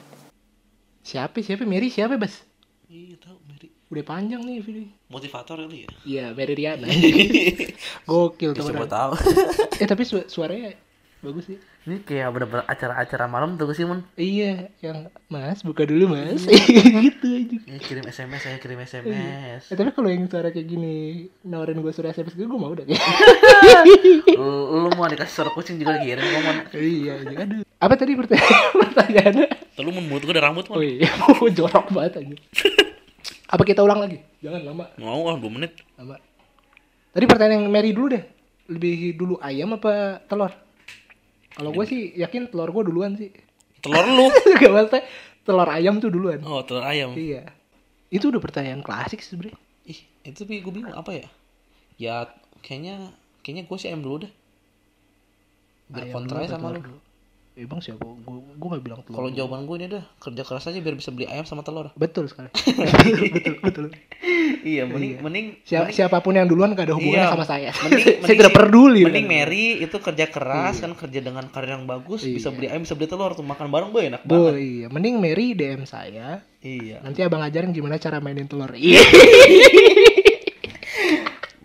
Siapa? 1.01 1.41
Siapa? 1.41 1.65
Mary 1.65 1.89
siapa, 1.89 2.21
Bas? 2.21 2.45
Iya 2.87 3.17
tahu 3.17 3.41
Mary. 3.47 3.73
Udah 3.89 4.05
panjang 4.05 4.43
nih 4.43 4.61
video. 4.61 4.85
Motivator 5.09 5.57
kali 5.59 5.79
ya. 5.81 5.89
Iya, 6.05 6.25
Mary 6.35 6.55
Riana. 6.55 6.85
Gokil 8.09 8.53
Ya, 8.53 8.55
tuh 8.55 8.65
siapa 8.67 8.85
orang. 8.85 8.93
tahu. 8.93 9.13
Eh, 9.77 9.87
tapi 9.87 10.03
su- 10.05 10.29
suaranya 10.29 10.77
bagus 11.21 11.49
sih. 11.49 11.57
Ini 11.87 12.03
kayak 12.03 12.35
bener-bener 12.35 12.67
acara-acara 12.67 13.31
malam 13.31 13.55
tuh 13.55 13.71
sih 13.71 13.87
Mon. 13.87 14.03
Iya, 14.19 14.75
yang 14.83 15.07
Mas 15.31 15.63
buka 15.63 15.87
dulu 15.87 16.11
Mas. 16.11 16.43
gitu 17.07 17.27
aja. 17.31 17.57
Ini 17.63 17.79
kirim 17.79 18.03
SMS 18.03 18.43
saya 18.43 18.59
kirim 18.59 18.83
SMS. 18.83 19.71
Eh, 19.71 19.77
tapi 19.79 19.95
kalau 19.95 20.11
yang 20.11 20.27
suara 20.27 20.51
kayak 20.51 20.67
gini 20.67 20.95
nawarin 21.47 21.79
gue 21.79 21.95
suara 21.95 22.11
SMS 22.11 22.35
gue, 22.35 22.43
gue 22.43 22.59
mau 22.59 22.75
udah 22.75 22.83
lu, 22.83 22.91
lu 24.83 24.91
mau 24.99 25.07
dikasih 25.07 25.31
suara 25.31 25.51
kucing 25.55 25.79
juga 25.79 26.03
kirim 26.03 26.27
kok 26.27 26.41
Mon. 26.43 26.57
iya, 26.75 27.15
iya. 27.23 27.39
Aduh. 27.47 27.63
Apa 27.79 27.95
tadi 27.95 28.19
pertanyaan 28.19 28.67
pertanyaannya? 28.83 29.47
Lu 29.79 29.91
mun 29.95 30.05
mulut 30.11 30.27
gue 30.27 30.35
udah 30.35 30.43
rambut 30.43 30.67
Oh 30.67 30.75
Mon. 30.75 30.83
iya, 30.83 31.07
oh, 31.23 31.47
jorok 31.47 31.87
banget 31.95 32.19
aja. 32.19 32.37
Apa 33.47 33.63
kita 33.63 33.87
ulang 33.87 34.03
lagi? 34.03 34.19
Jangan 34.43 34.63
lama, 34.67 34.91
Mau 34.99 35.31
ah 35.31 35.39
2 35.39 35.55
menit. 35.55 35.71
lama. 35.95 36.19
Tadi 37.15 37.25
pertanyaan 37.31 37.63
yang 37.63 37.71
Mary 37.71 37.95
dulu 37.95 38.11
deh. 38.11 38.27
Lebih 38.67 39.15
dulu 39.15 39.39
ayam 39.39 39.79
apa 39.79 40.19
telur? 40.27 40.51
Kalau 41.57 41.73
gue 41.73 41.85
sih 41.85 42.13
yakin 42.15 42.53
telur 42.53 42.69
gue 42.71 42.85
duluan 42.85 43.17
sih. 43.17 43.33
telur 43.81 44.05
lu 44.05 44.27
Gak 44.61 44.71
maksudnya 44.71 45.03
telur 45.43 45.69
ayam 45.69 45.97
tuh 45.99 46.11
duluan. 46.11 46.41
oh 46.43 46.61
telur 46.63 46.85
ayam 46.85 47.17
Iya. 47.17 47.49
Itu 48.09 48.29
udah 48.29 48.39
pertanyaan 48.39 48.81
klasik 48.81 49.25
sih 49.25 49.35
sebenernya. 49.35 49.57
ih 49.85 49.99
itu 50.23 50.43
tapi 50.43 50.59
gue 50.59 50.73
bingung 50.75 50.91
apa 50.93 51.15
ya 51.15 51.27
ya 51.97 52.17
kayaknya 52.59 53.15
kayaknya 53.41 53.65
gue 53.65 53.77
sih 53.79 53.89
ayam 53.89 54.03
dulu 54.03 54.27
deh 54.27 54.33
biar 55.87 56.11
Ayam 56.11 56.15
kontra 56.19 56.35
dulu 56.35 56.43
aja 56.43 56.51
apa 56.51 56.59
sama 56.59 56.69
lu 56.75 56.81
dulu? 56.83 56.99
Eh 57.57 57.65
bang 57.65 57.81
siapa? 57.81 58.05
Gue 58.05 58.37
gue 58.53 58.69
gak 58.71 58.85
bilang 58.85 59.01
telur. 59.01 59.17
kalau 59.17 59.29
jawaban 59.31 59.65
gue 59.65 59.77
ini 59.79 59.89
dah 59.91 60.05
kerja 60.19 60.43
keras 60.43 60.65
aja 60.67 60.77
biar 60.77 60.93
bisa 60.93 61.09
beli 61.09 61.25
ayam 61.25 61.43
sama 61.43 61.61
telur 61.61 61.89
betul 61.95 62.25
sekali. 62.25 62.53
betul 63.33 63.55
betul. 63.59 63.87
iya 64.61 64.85
mending 64.85 65.13
Iya. 65.15 65.21
mending 65.21 65.47
Siapa, 65.63 65.83
mending- 65.83 65.97
siapa 65.97 66.17
pun 66.21 66.33
yang 66.33 66.45
duluan 66.45 66.73
gak 66.73 66.85
ada 66.85 66.95
hubungannya 66.95 67.17
Iya. 67.23 67.33
sama 67.33 67.45
saya. 67.45 67.71
Mending, 67.75 67.97
saya 68.05 68.17
mending 68.19 68.39
tidak 68.39 68.53
peduli. 68.55 69.01
Mending 69.03 69.25
kan. 69.25 69.33
Mary 69.35 69.65
itu 69.79 69.97
kerja 69.99 70.25
keras 70.27 70.75
kan 70.79 70.93
kerja 70.95 71.21
dengan 71.23 71.45
karir 71.47 71.71
yang 71.73 71.85
bagus 71.87 72.21
bisa 72.23 72.49
Iya. 72.49 72.55
beli 72.55 72.67
ayam 72.67 72.83
bisa 72.83 72.93
beli 72.93 73.09
telur 73.09 73.33
tuh 73.33 73.41
makan 73.43 73.67
bareng 73.67 73.89
boy 73.89 74.05
enak 74.05 74.21
banget. 74.23 74.53
iya. 74.59 74.87
Mending 74.89 75.17
Mary 75.17 75.47
DM 75.53 75.83
saya. 75.85 76.45
Iya. 76.59 77.01
Nanti 77.01 77.21
abang 77.21 77.41
ajarin 77.41 77.71
gimana 77.71 77.97
cara 77.97 78.19
mainin 78.19 78.45
telur. 78.45 78.69
Iya. 78.71 79.01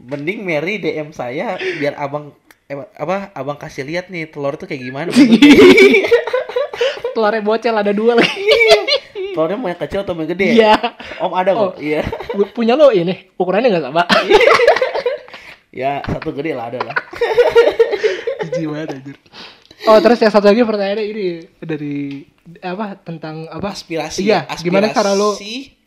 Mending 0.01 0.39
Mary 0.41 0.75
DM 0.77 1.11
saya 1.11 1.55
biar 1.77 1.95
abang 1.95 2.35
eh, 2.71 2.87
apa 2.95 3.35
abang 3.35 3.59
kasih 3.59 3.83
lihat 3.83 4.07
nih 4.07 4.31
telur 4.31 4.55
tuh 4.55 4.63
kayak 4.63 4.79
gimana. 4.79 5.11
Telurnya 7.11 7.43
bocel 7.43 7.75
ada 7.75 7.91
dua 7.91 8.15
lagi. 8.15 8.31
Telurnya 9.35 9.59
mau 9.59 9.67
yang 9.67 9.79
kecil 9.79 10.07
atau 10.07 10.15
mau 10.15 10.23
yang 10.23 10.31
gede? 10.31 10.47
Iya. 10.55 10.75
Om 11.19 11.33
ada 11.35 11.51
kok. 11.51 11.59
Oh. 11.59 11.71
Iya. 11.75 12.07
Punya 12.55 12.79
lo 12.79 12.95
ini 12.95 13.35
ukurannya 13.35 13.67
nggak 13.67 13.85
sama. 13.91 14.03
Ya 15.71 16.03
satu 16.03 16.35
gede 16.35 16.51
lah 16.51 16.67
ada 16.67 16.83
lah. 16.83 16.95
Jijik 18.43 18.67
banget 18.67 18.87
anjir. 18.91 19.15
Oh 19.87 19.97
terus 20.03 20.19
yang 20.19 20.35
satu 20.35 20.51
lagi 20.51 20.67
pertanyaannya 20.67 21.05
ini 21.07 21.25
dari 21.63 22.27
apa 22.59 22.99
tentang 22.99 23.47
apa 23.47 23.71
Aspirasi. 23.71 24.27
Iya, 24.27 24.51
ya, 24.51 24.59
gimana 24.59 24.91
cara 24.91 25.15
lo 25.15 25.31
aspirasi. 25.31 25.79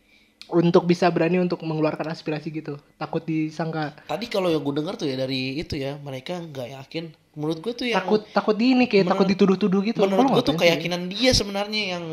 Untuk 0.50 0.84
bisa 0.84 1.08
berani 1.08 1.40
untuk 1.40 1.60
mengeluarkan 1.62 2.12
aspirasi 2.12 2.52
gitu? 2.52 2.76
Takut 2.96 3.24
disangka 3.24 3.96
Tadi 4.04 4.26
kalau 4.28 4.48
yang 4.48 4.60
gue 4.60 4.74
dengar 4.74 4.94
tuh 4.94 5.08
ya 5.08 5.16
dari 5.16 5.56
itu 5.56 5.76
ya 5.76 5.96
mereka 6.00 6.40
nggak 6.40 6.68
yakin. 6.82 7.04
Menurut 7.34 7.58
gue 7.60 7.72
tuh 7.74 7.86
yang 7.90 7.98
takut 8.02 8.22
takut 8.30 8.54
di 8.54 8.76
ini 8.76 8.86
kayak 8.86 9.10
takut 9.10 9.26
dituduh-tuduh 9.26 9.80
gitu. 9.86 9.98
menurut 10.04 10.38
gue 10.38 10.44
tuh 10.44 10.56
keyakinan 10.56 11.10
dia 11.10 11.34
sebenarnya 11.34 11.98
yang 11.98 12.04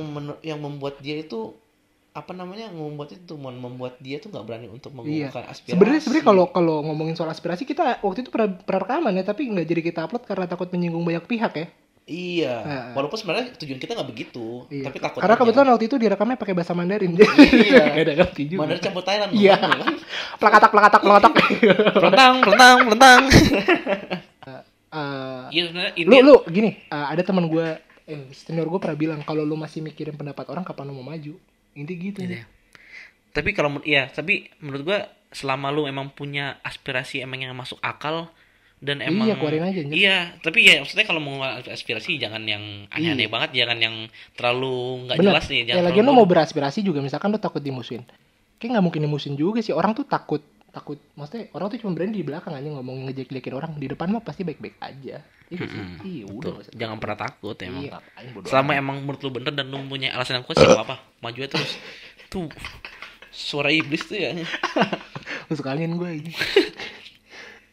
yang 0.42 0.60
membuat 0.60 0.98
dia 1.00 1.22
itu 1.22 1.54
apa 2.12 2.36
namanya 2.36 2.68
membuat 2.76 3.16
itu 3.16 3.40
mem- 3.40 3.56
membuat 3.56 3.96
dia 4.04 4.20
tuh 4.20 4.28
nggak 4.36 4.44
berani 4.44 4.68
untuk 4.68 4.92
Iya. 4.92 5.32
mengungkapkan 5.32 5.48
aspirasi 5.48 5.76
Sebenarnya 5.80 6.02
sebenarnya 6.04 6.26
kalau 6.28 6.46
kalau 6.52 6.76
ngomongin 6.84 7.16
soal 7.16 7.32
aspirasi 7.32 7.64
kita 7.64 8.04
waktu 8.04 8.28
itu 8.28 8.30
pernah, 8.36 8.52
pernah 8.52 8.82
rekaman 8.84 9.16
ya 9.16 9.24
tapi 9.24 9.48
nggak 9.48 9.64
jadi 9.64 9.82
kita 9.82 10.00
upload 10.04 10.28
karena 10.28 10.44
takut 10.44 10.68
menyinggung 10.76 11.08
banyak 11.08 11.24
pihak 11.24 11.54
ya. 11.56 11.68
Iya 12.12 12.56
Nah. 12.60 12.86
walaupun 12.94 13.16
sebenarnya 13.16 13.56
tujuan 13.56 13.80
kita 13.80 13.96
nggak 13.96 14.10
begitu 14.10 14.68
Iya. 14.68 14.84
tapi 14.86 14.98
takut 15.00 15.20
Karena 15.20 15.34
aja. 15.34 15.42
kebetulan 15.42 15.68
waktu 15.70 15.86
itu 15.86 15.96
direkamnya 15.96 16.36
pakai 16.36 16.52
bahasa 16.52 16.74
Mandarin. 16.74 17.12
Iya. 17.14 17.84
Gak 17.90 18.04
ada 18.04 18.14
ngerti 18.20 18.42
juga. 18.46 18.60
Mandarin 18.62 18.82
campur 18.82 19.02
Thailand 19.02 19.32
Iya. 19.32 19.56
kan? 19.56 19.96
Plakatak 20.42 20.70
plakatak 20.70 21.02
plakatak. 21.02 21.34
pelentang 21.96 22.34
pelentang 22.42 22.78
pelentang 22.86 23.22
Eh, 24.92 25.44
iya 25.54 25.72
lu 26.04 26.20
lu 26.20 26.36
gini 26.46 26.76
eh, 26.84 27.06
ada 27.08 27.24
teman 27.24 27.48
gue 27.48 27.64
eh 28.04 28.28
senior 28.36 28.68
gue 28.68 28.76
pernah 28.76 29.00
bilang 29.00 29.20
kalau 29.22 29.40
lu 29.42 29.56
masih 29.56 29.80
mikirin 29.80 30.12
pendapat 30.12 30.44
orang 30.46 30.68
kapan 30.68 30.92
lu 30.92 31.00
mau 31.00 31.08
maju 31.08 31.40
inti 31.72 31.94
gitu 31.96 32.20
Iya. 32.20 32.44
tapi 33.32 33.56
kalau 33.56 33.80
iya 33.82 34.12
tapi 34.12 34.52
menurut 34.60 34.84
gua 34.84 35.00
selama 35.32 35.72
lu 35.72 35.88
emang 35.88 36.12
punya 36.12 36.60
aspirasi 36.62 37.24
emang 37.24 37.40
yang 37.40 37.56
masuk 37.56 37.80
akal 37.80 38.28
dan 38.82 38.98
emang 39.00 39.30
Iya, 39.30 39.38
keluarin 39.38 39.62
aja, 39.62 39.80
anjir. 39.80 39.94
iya 39.94 40.18
tapi 40.42 40.66
ya 40.66 40.82
maksudnya 40.82 41.06
kalau 41.06 41.22
mau 41.22 41.38
aspirasi 41.46 42.18
jangan 42.18 42.42
yang 42.44 42.90
aneh-aneh 42.90 43.26
Iya. 43.26 43.32
banget 43.32 43.50
jangan 43.54 43.78
yang 43.78 43.96
terlalu 44.34 44.76
nggak 45.06 45.18
jelas 45.22 45.46
nih 45.46 45.58
ya 45.58 45.66
jangan 45.70 45.86
lagi 45.86 45.94
lu 45.94 46.02
terlalu 46.04 46.18
mau 46.18 46.26
beraspirasi 46.26 46.80
juga 46.82 47.00
misalkan 47.00 47.30
lu 47.30 47.38
takut 47.38 47.62
dimusuhin. 47.62 48.02
Kayak 48.58 48.70
nggak 48.74 48.86
mungkin 48.86 49.02
dimusuhin 49.06 49.38
juga 49.38 49.62
sih 49.62 49.70
orang 49.72 49.94
tuh 49.94 50.04
takut 50.04 50.42
takut 50.72 50.98
maksudnya 51.14 51.52
orang 51.52 51.68
tuh 51.68 51.78
cuma 51.78 51.92
berani 51.92 52.16
di 52.16 52.24
belakang 52.24 52.52
aja 52.52 52.70
ngomong 52.72 53.06
ngejek-jekin 53.06 53.54
orang. 53.54 53.72
Di 53.76 53.86
depan 53.86 54.10
mah 54.10 54.22
pasti 54.22 54.42
baik-baik 54.42 54.78
aja. 54.80 55.22
Iya 55.52 55.68
iya 56.02 56.24
udah 56.26 56.64
usah 56.64 56.72
jangan 56.72 56.98
pernah 56.98 57.18
takut 57.20 57.60
emang. 57.60 57.84
iya 57.84 57.92
ngapain 57.94 58.28
bodo 58.32 58.46
selama 58.48 58.72
emang 58.72 58.98
menurut 59.04 59.20
lu 59.20 59.30
bener 59.30 59.52
dan 59.52 59.68
lu 59.68 59.78
punya 59.84 60.10
alasan 60.12 60.40
yang 60.40 60.46
kuat 60.48 60.58
sih 60.58 60.66
apa 60.66 60.96
maju 61.20 61.38
aja 61.38 61.50
terus. 61.52 61.76
Tuh 62.28 62.48
suara 63.30 63.70
iblis 63.70 64.02
tuh 64.04 64.16
ya. 64.16 64.32
Lu 65.48 65.54
sekalian 65.54 65.96
gue 65.96 66.10
ini 66.18 66.32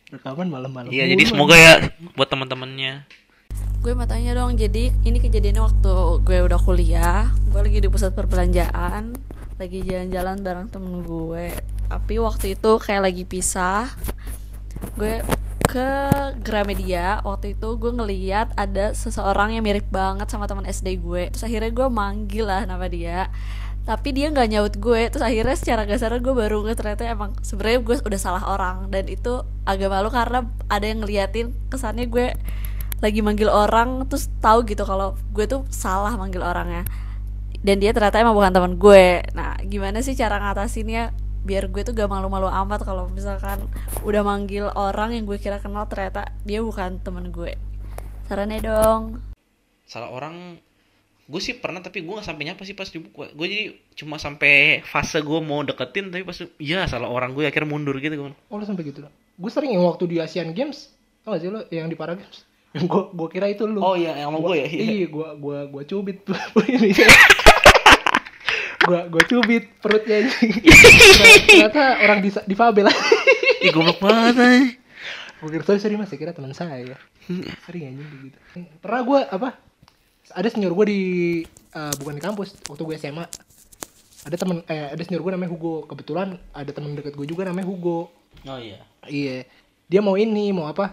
rekaman 0.08 0.48
malam-malam 0.48 0.88
iya 0.88 1.04
jadi 1.04 1.22
semoga 1.28 1.54
ya 1.56 1.92
buat 2.16 2.28
teman-temannya. 2.28 3.04
Gue 3.78 3.94
mau 3.94 4.10
tanya 4.10 4.34
dong, 4.34 4.58
jadi 4.58 4.90
ini 5.06 5.22
kejadiannya 5.22 5.62
waktu 5.62 5.94
gue 6.26 6.38
udah 6.50 6.58
kuliah 6.58 7.30
Gue 7.54 7.62
lagi 7.62 7.78
di 7.78 7.86
pusat 7.86 8.10
perbelanjaan 8.10 9.14
Lagi 9.54 9.86
jalan-jalan 9.86 10.42
bareng 10.42 10.66
temen 10.66 11.06
gue. 11.06 11.54
Tapi 11.86 12.14
waktu 12.18 12.58
itu 12.58 12.70
kayak 12.82 13.06
lagi 13.06 13.22
pisah 13.22 13.86
Gue 14.98 15.22
ke 15.62 15.90
Gramedia 16.42 17.22
Waktu 17.22 17.54
itu 17.54 17.78
gue 17.78 17.92
ngeliat 17.94 18.50
ada 18.58 18.98
seseorang 18.98 19.54
yang 19.54 19.62
mirip 19.62 19.86
banget 19.94 20.26
sama 20.26 20.50
teman 20.50 20.66
SD 20.66 20.98
gue. 20.98 21.30
Terus 21.30 21.46
akhirnya 21.46 21.70
gue 21.70 21.86
manggil 21.86 22.50
lah 22.50 22.66
nama 22.66 22.90
dia 22.90 23.30
tapi 23.88 24.12
dia 24.12 24.28
nggak 24.28 24.48
nyaut 24.52 24.74
gue. 24.76 25.08
Terus 25.08 25.24
akhirnya 25.24 25.56
secara 25.56 25.88
gak 25.88 26.20
gue 26.20 26.34
baru 26.36 26.60
nge 26.60 26.76
ternyata 26.76 27.08
emang 27.08 27.32
sebenarnya 27.40 27.80
gue 27.80 27.96
udah 28.04 28.20
salah 28.20 28.44
orang. 28.44 28.92
Dan 28.92 29.08
itu 29.08 29.40
agak 29.64 29.88
malu 29.88 30.12
karena 30.12 30.44
ada 30.68 30.84
yang 30.84 31.00
ngeliatin 31.00 31.56
kesannya 31.72 32.04
gue 32.04 32.36
lagi 33.00 33.24
manggil 33.24 33.48
orang 33.48 34.04
terus 34.04 34.28
tahu 34.44 34.68
gitu 34.68 34.84
kalau 34.84 35.16
gue 35.32 35.48
tuh 35.48 35.64
salah 35.72 36.12
manggil 36.20 36.44
orangnya. 36.44 36.84
Dan 37.64 37.80
dia 37.80 37.96
ternyata 37.96 38.20
emang 38.20 38.36
bukan 38.36 38.52
teman 38.52 38.76
gue. 38.76 39.24
Nah 39.32 39.56
gimana 39.64 40.04
sih 40.04 40.12
cara 40.12 40.36
ngatasinnya 40.36 41.16
biar 41.48 41.72
gue 41.72 41.80
tuh 41.80 41.96
gak 41.96 42.12
malu-malu 42.12 42.44
amat 42.44 42.84
kalau 42.84 43.08
misalkan 43.08 43.72
udah 44.04 44.20
manggil 44.20 44.68
orang 44.76 45.16
yang 45.16 45.24
gue 45.24 45.40
kira 45.40 45.64
kenal 45.64 45.88
ternyata 45.88 46.28
dia 46.44 46.60
bukan 46.60 47.00
teman 47.00 47.32
gue. 47.32 47.56
Sarannya 48.28 48.60
dong. 48.60 49.24
Salah 49.88 50.12
orang 50.12 50.60
gue 51.28 51.40
sih 51.44 51.60
pernah 51.60 51.84
tapi 51.84 52.00
gue 52.00 52.08
nggak 52.08 52.24
sampai 52.24 52.44
nyapa 52.48 52.64
sih 52.64 52.72
pas 52.72 52.88
di 52.88 53.04
buku. 53.04 53.28
Gue 53.36 53.46
jadi 53.46 53.64
cuma 54.00 54.16
sampai 54.16 54.80
fase 54.80 55.20
gue 55.20 55.40
mau 55.44 55.60
deketin 55.60 56.08
tapi 56.08 56.24
pas 56.24 56.40
ya 56.56 56.88
salah 56.88 57.12
orang 57.12 57.36
gue 57.36 57.44
akhirnya 57.44 57.68
mundur 57.68 58.00
gitu 58.00 58.16
gue 58.16 58.32
oh 58.32 58.56
lu 58.56 58.64
sampai 58.64 58.88
gitu 58.88 59.04
gue 59.38 59.50
sering 59.52 59.76
yang 59.76 59.84
waktu 59.84 60.08
di 60.08 60.16
Asian 60.18 60.56
Games 60.56 60.88
tau 61.22 61.36
gak 61.36 61.44
sih 61.44 61.52
lo 61.52 61.60
yang 61.68 61.92
di 61.92 61.96
Para 62.00 62.16
Games. 62.16 62.48
Yang 62.72 62.84
gue 62.88 63.02
gue 63.12 63.28
kira 63.28 63.46
itu 63.52 63.68
lu. 63.68 63.84
Oh 63.84 63.92
iya 63.92 64.16
yang 64.16 64.32
sama 64.32 64.40
gue 64.40 64.56
ya? 64.56 64.66
Iya. 64.66 64.80
iya 64.88 65.06
gue 65.12 65.28
gue 65.36 65.58
gue 65.68 65.82
cubit 65.84 66.18
ini. 66.74 66.90
Gue 68.88 69.00
gue 69.12 69.22
cubit 69.28 69.64
perutnya 69.84 70.16
ini. 70.24 70.48
Ternyata 71.44 71.82
orang 72.08 72.18
di 72.24 72.30
difabel 72.48 72.88
Ih 73.68 73.70
goblok 73.74 74.00
banget 74.00 74.36
gue 75.38 75.54
kira 75.54 75.78
sorry 75.78 75.94
mas 75.94 76.10
saya 76.10 76.18
kira 76.18 76.32
teman 76.34 76.50
saya. 76.50 76.98
Sering 77.62 77.94
aja 77.94 78.04
gitu. 78.26 78.38
Pernah 78.82 79.02
gue 79.06 79.20
apa 79.22 79.48
ada 80.32 80.48
senior 80.48 80.72
gue 80.72 80.86
di 80.86 81.00
eh, 81.70 81.92
bukan 81.96 82.14
di 82.14 82.22
kampus 82.22 82.56
waktu 82.66 82.82
gue 82.82 82.94
SMA 82.96 83.24
ada 84.20 84.36
temen 84.36 84.60
eh, 84.66 84.92
ada 84.92 85.02
senior 85.02 85.22
gue 85.22 85.32
namanya 85.32 85.50
Hugo 85.50 85.86
kebetulan 85.86 86.36
ada 86.52 86.70
temen 86.70 86.92
deket 86.92 87.14
gue 87.14 87.24
juga 87.24 87.46
namanya 87.46 87.66
Hugo 87.66 88.10
oh 88.44 88.58
iya 88.58 88.82
Iya, 89.08 89.48
dia 89.88 90.04
mau 90.04 90.20
ini, 90.20 90.52
mau 90.52 90.68
apa? 90.68 90.92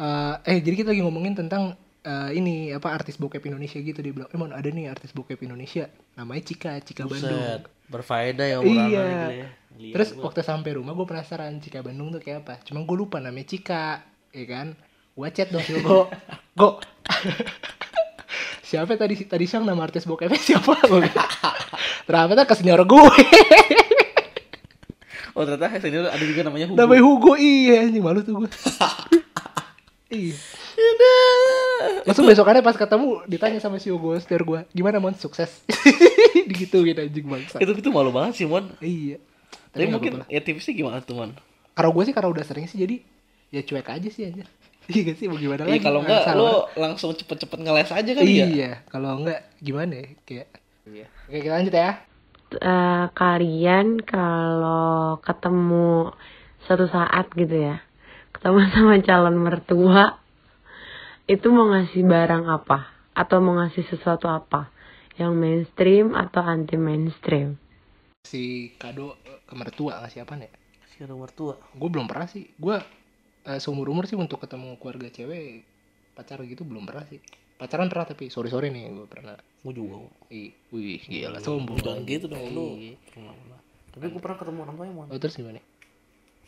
Eh, 0.00 0.34
eh 0.48 0.58
jadi 0.64 0.72
kita 0.72 0.88
lagi 0.96 1.04
ngomongin 1.04 1.36
tentang 1.36 1.76
eh, 2.00 2.30
ini 2.32 2.72
apa 2.72 2.88
artis 2.88 3.20
bokep 3.20 3.44
Indonesia 3.44 3.76
gitu 3.76 4.00
dia 4.00 4.08
bilang, 4.08 4.30
emang 4.32 4.56
ada 4.56 4.64
nih 4.64 4.88
artis 4.88 5.12
bokep 5.12 5.36
Indonesia, 5.44 5.84
namanya 6.16 6.40
Cika, 6.48 6.80
Cika 6.80 7.04
Bandung. 7.04 7.28
Buset, 7.28 7.62
berfaedah 7.92 8.46
ya 8.48 8.58
Iya. 8.64 8.80
gitu 8.80 9.04
ya. 9.36 9.48
Lihat 9.72 9.92
Terus 9.92 10.08
gua. 10.16 10.22
waktu 10.32 10.40
sampai 10.40 10.70
rumah 10.80 10.96
gue 10.96 11.04
penasaran 11.04 11.60
Cika 11.60 11.84
Bandung 11.84 12.08
tuh 12.08 12.24
kayak 12.24 12.48
apa. 12.48 12.54
Cuma 12.64 12.88
gue 12.88 12.96
lupa 12.96 13.20
namanya 13.20 13.44
Cika, 13.44 14.00
ya 14.32 14.44
kan? 14.48 14.72
Gue 15.12 15.28
chat 15.28 15.52
dong 15.52 15.60
si 15.60 15.76
Go, 15.84 16.08
Go. 16.56 16.80
Siapa 18.72 18.96
tadi 18.96 19.20
tadi 19.28 19.44
siang 19.44 19.68
nama 19.68 19.84
artis 19.84 20.08
bokepnya 20.08 20.40
siapa? 20.48 20.72
Ternyata 22.08 22.48
ke 22.48 22.54
senior 22.56 22.80
gue. 22.88 23.04
oh 25.36 25.44
ternyata 25.44 25.76
senior 25.76 26.08
ada 26.08 26.24
juga 26.24 26.48
namanya 26.48 26.72
Hugo 26.72 26.76
namanya 26.80 27.02
Hugo 27.04 27.32
iya 27.36 27.84
anjing 27.84 28.00
malu 28.00 28.24
tuh 28.24 28.32
gue. 28.40 28.48
iya. 30.24 30.32
Langsung 32.08 32.24
besokannya 32.24 32.64
pas 32.64 32.80
ketemu 32.80 33.20
ditanya 33.28 33.60
sama 33.60 33.76
si 33.76 33.92
Hugo 33.92 34.16
senior 34.16 34.42
gue, 34.48 34.60
gimana 34.72 35.04
mon 35.04 35.12
sukses? 35.12 35.52
Digituin 36.48 36.96
anjing 36.96 37.28
bangsa. 37.28 37.60
itu 37.60 37.76
itu 37.76 37.92
malu 37.92 38.08
banget 38.08 38.40
sih 38.40 38.48
mon 38.48 38.72
Iya. 38.80 39.20
tapi 39.72 39.88
nggak 39.88 40.00
mungkin 40.00 40.12
ya 40.28 40.40
tipsnya 40.40 40.72
gimana 40.72 41.00
tuh 41.04 41.16
mon 41.16 41.32
Kalau 41.72 41.92
gue 41.92 42.04
sih 42.04 42.12
karena 42.16 42.28
udah 42.32 42.44
sering 42.44 42.64
sih 42.68 42.80
jadi 42.80 43.00
ya 43.52 43.60
cuek 43.60 43.84
aja 43.88 44.08
sih 44.08 44.32
anjir. 44.32 44.48
Iya 44.92 45.00
gak 45.04 45.16
sih 45.16 45.26
mau 45.26 45.36
gimana 45.36 45.62
Iya 45.62 45.72
lagi? 45.72 45.82
kalau 45.82 45.98
enggak 46.00 46.22
orang- 46.28 46.68
langsung 46.76 47.10
cepet-cepet 47.12 47.58
ngeles 47.58 47.90
aja 47.90 48.10
kali 48.12 48.32
ya 48.34 48.46
Iya, 48.46 48.70
kalau 48.86 49.10
enggak 49.18 49.40
gimana 49.58 49.92
ya? 49.94 50.06
Kayak 50.22 50.48
Iya. 50.84 51.06
Oke, 51.24 51.38
kita 51.40 51.54
lanjut 51.54 51.74
ya. 51.74 51.90
eh, 52.52 53.04
kalian 53.12 53.86
kalau 54.02 54.92
ketemu 55.18 56.12
suatu 56.60 56.84
saat 56.86 57.32
gitu 57.32 57.56
ya 57.56 57.80
ketemu 58.30 58.58
sama 58.70 58.94
calon 59.00 59.36
mertua 59.36 60.20
itu 61.24 61.48
mau 61.48 61.70
ngasih 61.70 62.02
barang 62.02 62.44
apa 62.46 62.78
atau 63.12 63.38
mau 63.38 63.56
ngasih 63.56 63.86
sesuatu 63.86 64.26
apa 64.26 64.68
Yang 65.12 65.32
mainstream 65.34 66.06
atau 66.12 66.40
anti 66.40 66.74
mainstream? 66.74 67.60
Si 68.22 68.72
kado 68.74 69.12
ke 69.44 69.52
mertua 69.52 70.00
ngasih 70.00 70.24
apa 70.24 70.34
nih? 70.34 70.48
Si 70.88 71.00
ada 71.00 71.12
mertua. 71.12 71.60
Gue 71.70 71.88
belum 71.88 72.08
pernah 72.08 72.24
sih. 72.24 72.48
Gue 72.54 72.80
uh, 73.46 73.58
seumur 73.58 73.90
umur 73.90 74.04
sih 74.06 74.18
untuk 74.18 74.42
ketemu 74.42 74.78
keluarga 74.78 75.08
cewek 75.10 75.66
pacar 76.12 76.38
gitu 76.44 76.62
belum 76.62 76.84
pernah 76.84 77.04
sih. 77.08 77.18
Pacaran 77.56 77.86
pernah 77.86 78.06
tapi 78.10 78.26
sorry 78.26 78.50
sorry 78.50 78.68
nih 78.74 78.90
gue 78.90 79.06
pernah. 79.06 79.38
Gue 79.62 79.72
juga. 79.74 80.10
Ih, 80.34 80.50
wih 80.74 80.98
gila 80.98 81.38
sombong. 81.38 81.78
Jangan 81.78 82.02
gitu 82.04 82.26
dong 82.26 82.42
lu. 82.50 82.66
Iya. 82.74 82.94
Pernah, 83.14 83.32
pernah. 83.38 83.60
Tapi 83.92 84.04
gue 84.08 84.20
pernah 84.20 84.36
ketemu 84.40 84.58
orang 84.66 84.74
tuanya, 84.76 84.94
Mon. 84.96 85.06
Oh 85.12 85.18
terus 85.20 85.34
gimana? 85.38 85.60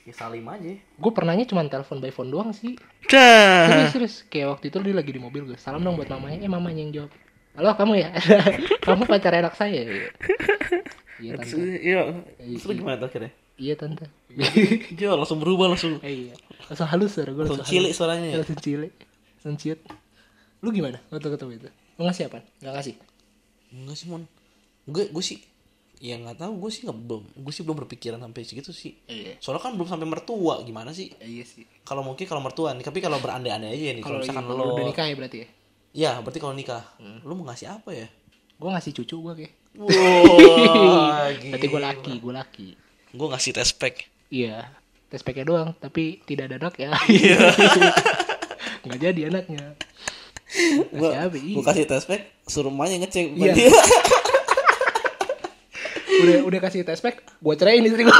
Ya 0.04 0.12
salim 0.12 0.44
aja. 0.50 0.74
Gue 1.00 1.12
pernahnya 1.14 1.44
cuma 1.48 1.64
telepon 1.64 2.02
by 2.02 2.12
phone 2.12 2.28
doang 2.28 2.50
sih. 2.52 2.76
Dah. 3.08 3.70
Serius, 3.70 3.90
serius. 3.94 4.14
Kayak 4.28 4.58
waktu 4.58 4.68
itu 4.68 4.76
dia 4.84 4.94
lagi 4.96 5.10
di 5.14 5.20
mobil 5.22 5.48
gue. 5.48 5.56
Salam 5.56 5.80
dong 5.80 5.96
buat 5.96 6.10
mamanya. 6.10 6.44
Eh 6.44 6.50
mamanya 6.50 6.80
yang 6.82 6.92
jawab. 6.92 7.10
Halo 7.54 7.70
kamu 7.78 7.92
ya? 8.02 8.10
kamu 8.86 9.02
pacar 9.06 9.38
anak 9.38 9.54
saya 9.54 9.86
ya? 9.86 10.10
Iya 11.22 11.38
tante. 11.38 11.56
Iya. 11.78 12.00
Terus 12.42 12.64
lu 12.66 12.72
gimana 12.74 12.98
tuh 12.98 13.06
akhirnya? 13.06 13.32
Iya 13.54 13.74
tante. 13.78 14.10
Dia 14.98 15.14
langsung 15.14 15.38
berubah 15.38 15.70
langsung. 15.70 16.02
Iya. 16.02 16.34
Langsung 16.66 16.88
halus 16.88 17.10
suara 17.12 17.30
gue. 17.30 17.42
Langsung 17.42 17.62
cilik 17.62 17.92
suaranya 17.92 18.26
ya? 18.26 18.36
Langsung 18.40 18.58
cilik. 18.58 18.94
Langsung 19.36 19.56
ciut. 19.56 19.80
Lu 20.58 20.68
gimana 20.68 20.98
waktu 21.08 21.28
ketemu 21.28 21.50
itu? 21.54 21.68
Lu 21.94 22.02
ngasih 22.04 22.26
apa? 22.26 22.40
Gak 22.58 22.72
ngasih? 22.72 22.94
Enggak 23.70 23.96
sih, 23.96 24.06
Mon. 24.08 24.22
Gue 24.84 25.08
gue 25.08 25.24
sih 25.24 25.40
ya 25.96 26.18
nggak 26.18 26.36
tahu 26.36 26.58
gue 26.58 26.68
sih 26.68 26.84
nggak 26.84 26.98
belum 27.00 27.24
gue 27.38 27.52
sih 27.54 27.62
belum 27.62 27.78
berpikiran 27.80 28.18
sampai 28.18 28.42
segitu 28.44 28.74
sih 28.74 28.92
Iya. 29.06 29.40
soalnya 29.40 29.62
kan 29.62 29.72
belum 29.72 29.88
sampai 29.88 30.04
mertua 30.04 30.60
gimana 30.60 30.90
sih 30.90 31.08
Iya 31.16 31.46
sih. 31.46 31.64
kalau 31.80 32.04
mungkin 32.04 32.26
kalau 32.26 32.44
mertua 32.44 32.74
nih 32.74 32.82
tapi 32.82 32.98
kalau 32.98 33.16
berandai-andai 33.16 33.72
aja 33.72 33.94
nih 33.94 34.02
kalau 34.04 34.20
misalkan 34.20 34.44
iya, 34.44 34.52
lo 34.52 34.64
udah 34.74 34.84
nikah 34.84 35.06
ya 35.06 35.14
berarti 35.16 35.36
ya? 35.38 35.48
ya 35.94 36.10
berarti 36.20 36.38
kalau 36.38 36.52
nikah 36.52 36.82
lo 37.24 37.32
mau 37.32 37.48
ngasih 37.48 37.68
apa 37.70 37.90
ya 37.94 38.08
Gue 38.54 38.68
ngasih 38.70 38.92
cucu 38.92 39.16
gue 39.18 39.32
kayak. 39.34 39.52
Wah, 39.74 41.26
Berarti 41.50 41.66
gue 41.66 41.80
laki, 41.80 42.12
gue 42.20 42.32
laki. 42.32 42.68
gue 43.10 43.26
ngasih 43.30 43.52
tespek 43.54 43.94
Iya. 44.28 44.66
Tes 45.14 45.22
packnya 45.22 45.46
doang, 45.46 45.70
tapi 45.78 46.18
tidak 46.26 46.50
ada 46.50 46.58
anak 46.58 46.74
ya. 46.74 46.90
Iya. 47.06 47.38
Nggak 48.82 48.98
jadi 49.00 49.20
anaknya. 49.30 49.78
apa? 50.98 51.38
Iya. 51.38 51.54
gue 51.54 51.62
kasih 51.62 51.86
tespek 51.86 52.20
suruh 52.46 52.70
emaknya 52.70 53.06
ngecek 53.06 53.26
Iya. 53.30 53.52
dia. 53.54 53.70
udah 56.14 56.36
udah 56.46 56.60
kasih 56.62 56.82
tes 56.82 56.98
pack, 56.98 57.22
gue 57.22 57.54
ceraiin 57.54 57.86
istri 57.86 58.02
gue. 58.02 58.14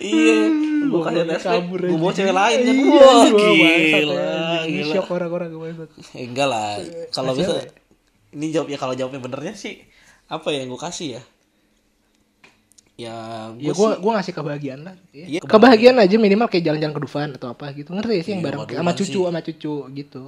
iya 0.00 0.36
gue 0.84 1.00
kasih 1.00 1.20
Bawa 1.24 1.32
tespek 1.32 1.52
kabur 1.56 1.78
gue 1.80 1.88
aja. 1.88 1.98
bawa 1.98 2.12
cewek 2.12 2.34
lain 2.34 2.58
Iya, 2.60 2.72
wah 2.84 3.24
gua 3.24 3.48
gila 3.48 4.28
gila 4.64 4.92
shock 4.92 5.08
orang-orang. 5.10 5.50
Eh, 6.12 6.24
enggak 6.24 6.48
lah 6.48 6.76
kalau 7.10 7.32
Kasih 7.32 7.40
bisa 7.40 7.52
ya? 7.56 7.64
ini 8.34 8.46
jawab 8.48 8.68
ya 8.68 8.78
kalau 8.78 8.94
jawabnya 8.94 9.20
benernya 9.20 9.54
sih 9.54 9.80
apa 10.26 10.52
ya 10.52 10.64
yang 10.64 10.72
gue 10.72 10.80
kasih 10.80 11.08
ya 11.16 11.22
ya 12.94 13.16
Ya 13.54 13.70
gue 13.70 13.74
gue 13.74 13.90
gue 13.96 14.12
ngasih 14.12 14.32
kebahagiaan 14.32 14.80
lah. 14.82 14.94
Iya, 15.10 15.42
kebahagiaan 15.42 15.98
aja 15.98 16.14
minimal 16.16 16.46
kayak 16.46 16.64
jalan-jalan 16.64 16.94
ke 16.94 17.02
Dufan 17.02 17.28
atau 17.32 17.50
apa 17.50 17.70
gitu. 17.72 17.90
Ngerti 17.90 18.12
ya 18.12 18.22
sih 18.22 18.32
yang 18.32 18.40
Iya, 18.40 18.48
bareng 18.48 18.60
sama 18.72 18.92
cucu 18.92 19.04
sih. 19.10 19.24
sama 19.24 19.40
cucu 19.40 19.74
gitu. 19.92 20.22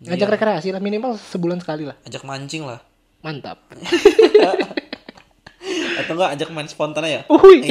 Ngajak 0.00 0.28
rekreasi 0.30 0.68
lah 0.68 0.80
minimal 0.80 1.14
sebulan 1.16 1.58
sekali 1.58 1.86
lah. 1.86 1.96
ajak 2.02 2.22
mancing 2.22 2.66
lah 2.66 2.82
Mantap. 3.20 3.56
atau 5.94 6.12
enggak 6.12 6.30
ajak 6.34 6.48
main 6.50 6.68
spontan 6.68 7.02
aja 7.02 7.24
Uhuy. 7.26 7.64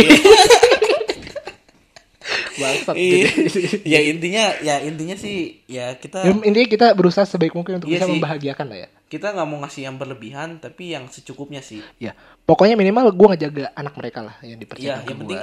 Iya. 2.54 2.62
Bangsat. 2.62 2.96
Iya. 2.96 3.28
gitu. 3.28 3.60
ya 3.94 4.00
intinya 4.02 4.44
ya 4.62 4.76
intinya 4.80 5.16
sih 5.16 5.36
ya 5.66 5.98
kita 5.98 6.22
Ya, 6.22 6.32
intinya 6.32 6.68
kita 6.68 6.88
berusaha 6.94 7.24
sebaik 7.24 7.52
mungkin 7.52 7.78
untuk 7.78 7.90
Iya 7.90 7.98
bisa 7.98 8.06
sih. 8.06 8.14
membahagiakan 8.14 8.66
lah 8.68 8.80
ya. 8.86 8.90
kita 9.06 9.30
nggak 9.30 9.46
mau 9.46 9.62
ngasih 9.62 9.82
yang 9.86 9.96
berlebihan 9.96 10.58
tapi 10.58 10.94
yang 10.94 11.06
secukupnya 11.06 11.62
sih 11.62 11.82
Ya, 11.98 12.14
pokoknya 12.44 12.74
minimal 12.74 13.10
gue 13.10 13.28
ngejaga 13.30 13.74
anak 13.74 13.94
mereka 13.94 14.20
lah 14.24 14.36
yang 14.42 14.58
Iya, 14.58 14.62
dipercaya 14.62 14.94
ke 14.98 15.10
yang 15.10 15.20
penting 15.20 15.42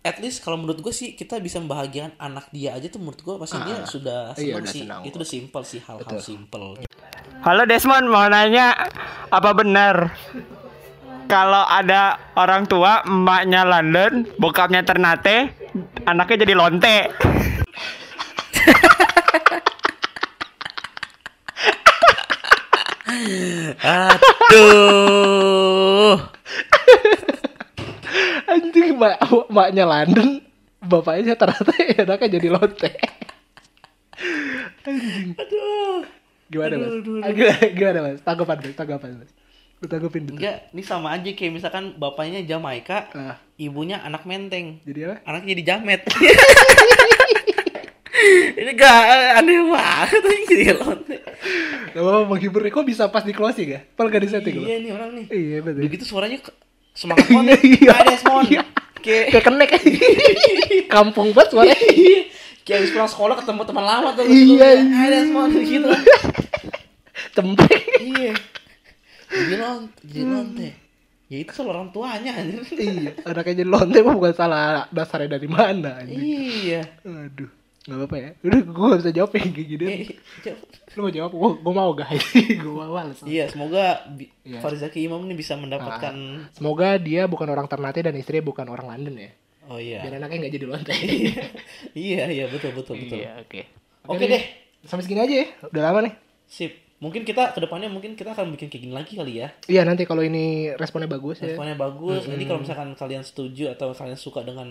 at 0.00 0.22
least 0.22 0.38
kalau 0.40 0.54
menurut 0.54 0.78
gue 0.78 0.94
sih 0.94 1.12
kita 1.12 1.42
bisa 1.42 1.58
membahagiakan 1.58 2.14
anak 2.16 2.46
dia 2.48 2.72
aja 2.72 2.86
tuh 2.86 3.02
menurut 3.02 3.18
gue 3.18 3.34
pasti 3.36 3.58
dia 3.58 3.82
sudah 3.84 4.20
iya, 4.38 4.54
senang 4.54 4.62
udah 4.62 4.70
sih 4.70 4.82
senang 4.86 5.00
itu 5.02 5.14
udah 5.18 5.28
simpel 5.28 5.62
sih 5.66 5.80
hal-hal 5.82 6.20
simpel 6.22 6.64
Halo 7.42 7.62
Desmond, 7.62 8.06
mau 8.06 8.24
nanya 8.26 8.86
apa 9.28 9.50
benar 9.52 10.14
kalau 11.26 11.62
ada 11.62 12.16
orang 12.32 12.64
tua 12.64 13.02
emaknya 13.02 13.66
London, 13.66 14.30
bokapnya 14.38 14.86
Ternate, 14.86 15.50
anaknya 16.06 16.46
jadi 16.46 16.54
lonte? 16.54 16.98
aduh 24.46 26.16
Anjing 28.46 28.94
mak 28.96 29.18
maknya 29.50 29.84
London, 29.84 30.40
bapaknya 30.80 31.34
ternyata 31.34 31.72
anaknya 32.06 32.28
jadi 32.38 32.48
lonte. 32.54 32.90
Anjing. 34.86 35.34
aduh 35.34 36.06
Gimana 36.46 36.74
mas? 36.78 36.86
Aduh, 36.94 37.18
aduh, 37.18 37.34
Gimana, 37.34 37.66
gimana 37.74 37.98
mas? 38.06 38.18
Tanggapan 38.22 38.56
mas? 38.62 38.74
Tanggapan 38.78 39.10
mas? 39.18 39.30
Lu 39.76 39.86
tanggapin 39.86 40.24
dulu. 40.24 40.36
enggak 40.36 40.70
ini 40.70 40.80
sama 40.80 41.12
aja 41.12 41.28
kayak 41.28 41.52
misalkan 41.52 41.92
bapaknya 41.94 42.40
Jamaika 42.42 43.12
Ah, 43.12 43.36
ibunya 43.56 44.00
anak 44.00 44.24
menteng 44.24 44.80
jadi 44.82 45.00
apa? 45.06 45.16
anaknya 45.26 45.48
jadi 45.52 45.62
jamet 45.66 46.00
ini 48.56 48.70
gak 48.72 48.96
aneh 49.36 49.60
banget 49.66 50.22
ini 50.48 50.72
lonte 50.72 51.16
Gak 51.88 52.00
apa-apa 52.02 52.24
menghibur 52.26 52.60
nih. 52.60 52.68
Kok 52.70 52.84
bisa 52.84 53.04
pas 53.06 53.20
di 53.20 53.32
closing 53.32 53.68
ya? 53.70 53.80
Padahal 53.86 54.12
gak 54.12 54.22
di 54.22 54.30
setting 54.30 54.54
loh. 54.54 54.64
iya 54.64 54.76
nih 54.78 54.90
orang 54.90 55.10
nih 55.12 55.26
Iya 55.28 55.58
betul. 55.60 55.80
begitu 55.82 56.04
suaranya 56.04 56.38
semangat 56.92 57.24
banget 57.26 57.60
Iya. 57.76 57.90
ada 57.94 58.10
Desmond 58.10 58.46
Iya. 58.46 58.62
kayak 58.98 59.24
Kayak 59.30 59.44
kenek 59.44 59.70
Kampung 60.94 61.28
banget 61.30 61.48
suaranya. 61.52 61.76
kayak 62.62 62.76
habis 62.80 62.90
pulang 62.90 63.06
sekolah 63.06 63.34
ketemu 63.36 63.60
teman 63.62 63.84
lama 63.84 64.08
tuh 64.10 64.24
Iya, 64.24 64.40
gitu. 64.40 64.54
ada 64.90 65.14
Desmond 65.14 65.52
gitu 65.58 65.90
Cempreng. 67.32 67.84
iya 67.98 68.32
jadi 69.28 69.54
lonte 69.56 70.00
jadi 70.02 70.24
lonte 70.24 70.68
ya 71.26 71.38
itu 71.38 71.50
salah 71.50 71.70
orang 71.74 71.90
tuanya 71.90 72.32
anjir. 72.32 72.62
iya, 72.72 73.10
anaknya 73.24 73.54
jadi 73.56 73.68
lonte 73.68 73.98
mah 73.98 74.14
bukan 74.14 74.30
salah 74.32 74.62
dasarnya 74.88 75.34
dari 75.34 75.48
mana 75.48 75.98
anjing. 75.98 76.22
iya 76.22 76.86
Aduh, 77.02 77.50
nggak 77.82 77.96
apa-apa 77.96 78.16
ya. 78.16 78.30
Udah 78.40 78.60
gue 78.62 78.86
gak 78.88 79.00
bisa 79.00 79.12
jawab 79.12 79.30
yang 79.34 79.50
kayak 79.50 79.68
gini. 79.68 79.86
Lu 80.94 81.00
mau 81.00 81.10
jawab? 81.10 81.30
Gue 81.32 81.50
gue 81.58 81.74
mau 81.74 81.90
guys. 81.92 82.22
gue 82.62 82.72
mau 82.72 82.86
males. 82.88 83.18
iya 83.22 83.46
semoga 83.46 84.06
Iya. 84.42 84.62
Farizaki 84.62 85.02
Imam 85.02 85.18
ini 85.20 85.34
bisa 85.34 85.54
mendapatkan 85.54 86.14
Semoga 86.50 86.94
dia 86.96 87.26
bukan 87.26 87.46
orang 87.48 87.66
Ternate 87.66 88.00
dan 88.00 88.14
istrinya 88.14 88.46
bukan 88.46 88.66
orang 88.66 88.86
London 88.88 89.18
ya. 89.18 89.30
oh 89.66 89.82
iya 89.82 89.98
Biar 90.00 90.22
anaknya 90.22 90.46
nggak 90.46 90.54
jadi 90.54 90.66
lonte. 90.68 90.94
iya 91.98 92.22
iya 92.28 92.46
betul 92.46 92.70
betul 92.70 92.94
betul 92.96 93.18
Iya, 93.18 93.42
oke. 93.42 93.60
oke 94.06 94.24
deh 94.24 94.42
Sampai 94.82 95.02
segini 95.02 95.20
aja 95.20 95.34
ya. 95.36 95.46
Udah 95.66 95.82
lama 95.82 96.06
nih. 96.06 96.14
sip 96.46 96.85
mungkin 97.06 97.22
kita 97.22 97.54
ke 97.54 97.62
depannya 97.62 97.86
mungkin 97.86 98.18
kita 98.18 98.34
akan 98.34 98.50
bikin 98.58 98.66
kayak 98.66 98.82
gini 98.82 98.94
lagi 98.94 99.12
kali 99.14 99.32
ya. 99.38 99.48
Iya, 99.70 99.86
nanti 99.86 100.02
kalau 100.02 100.26
ini 100.26 100.74
responnya 100.74 101.06
bagus 101.06 101.38
ya. 101.38 101.54
responnya 101.54 101.78
bagus. 101.78 102.26
Jadi 102.26 102.44
kalau 102.50 102.60
misalkan 102.66 102.98
kalian 102.98 103.22
setuju 103.22 103.70
atau 103.78 103.94
kalian 103.94 104.18
suka 104.18 104.42
dengan 104.42 104.66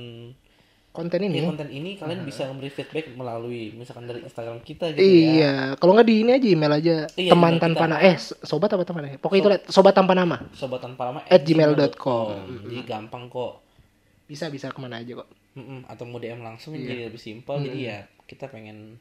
Konten 0.95 1.19
ya, 1.19 1.28
ini. 1.28 1.43
konten 1.43 1.67
ini 1.67 2.00
kalian 2.00 2.24
bisa 2.24 2.48
memberi 2.48 2.71
feedback 2.71 3.12
melalui 3.19 3.76
misalkan 3.76 4.08
dari 4.08 4.24
Instagram 4.24 4.63
kita 4.63 4.95
gitu 4.95 5.04
ya. 5.04 5.12
Iya, 5.12 5.56
kalau 5.76 5.91
nggak 5.91 6.08
di 6.08 6.15
ini 6.24 6.32
aja 6.32 6.48
email 6.48 6.71
aja. 6.71 6.95
Iya, 7.19 7.36
teman 7.36 7.60
tanpa 7.60 7.84
nama 7.84 8.00
eh 8.00 8.15
sobat 8.19 8.71
apa 8.71 8.88
teman 8.88 9.04
ya? 9.12 9.19
Pokoknya 9.19 9.41
itu 9.43 9.50
lah, 9.52 9.60
sobat 9.67 9.91
tanpa 9.91 10.15
nama. 10.15 10.39
Sobat 10.56 10.80
tanpa 10.80 11.12
lama 11.12 11.19
At 11.28 11.43
gmail.com. 11.43 12.32
jadi 12.71 12.82
gampang 12.88 13.28
kok. 13.28 13.60
Bisa 14.24 14.48
bisa 14.48 14.71
ke 14.71 14.80
mana 14.80 15.04
aja 15.04 15.19
kok. 15.19 15.28
Atau 15.91 16.08
mau 16.08 16.24
DM 16.24 16.39
langsung 16.39 16.71
jadi 16.80 17.12
lebih 17.12 17.19
simpel. 17.19 17.60
Jadi 17.60 17.91
ya 17.91 18.08
kita 18.24 18.48
pengen 18.48 18.95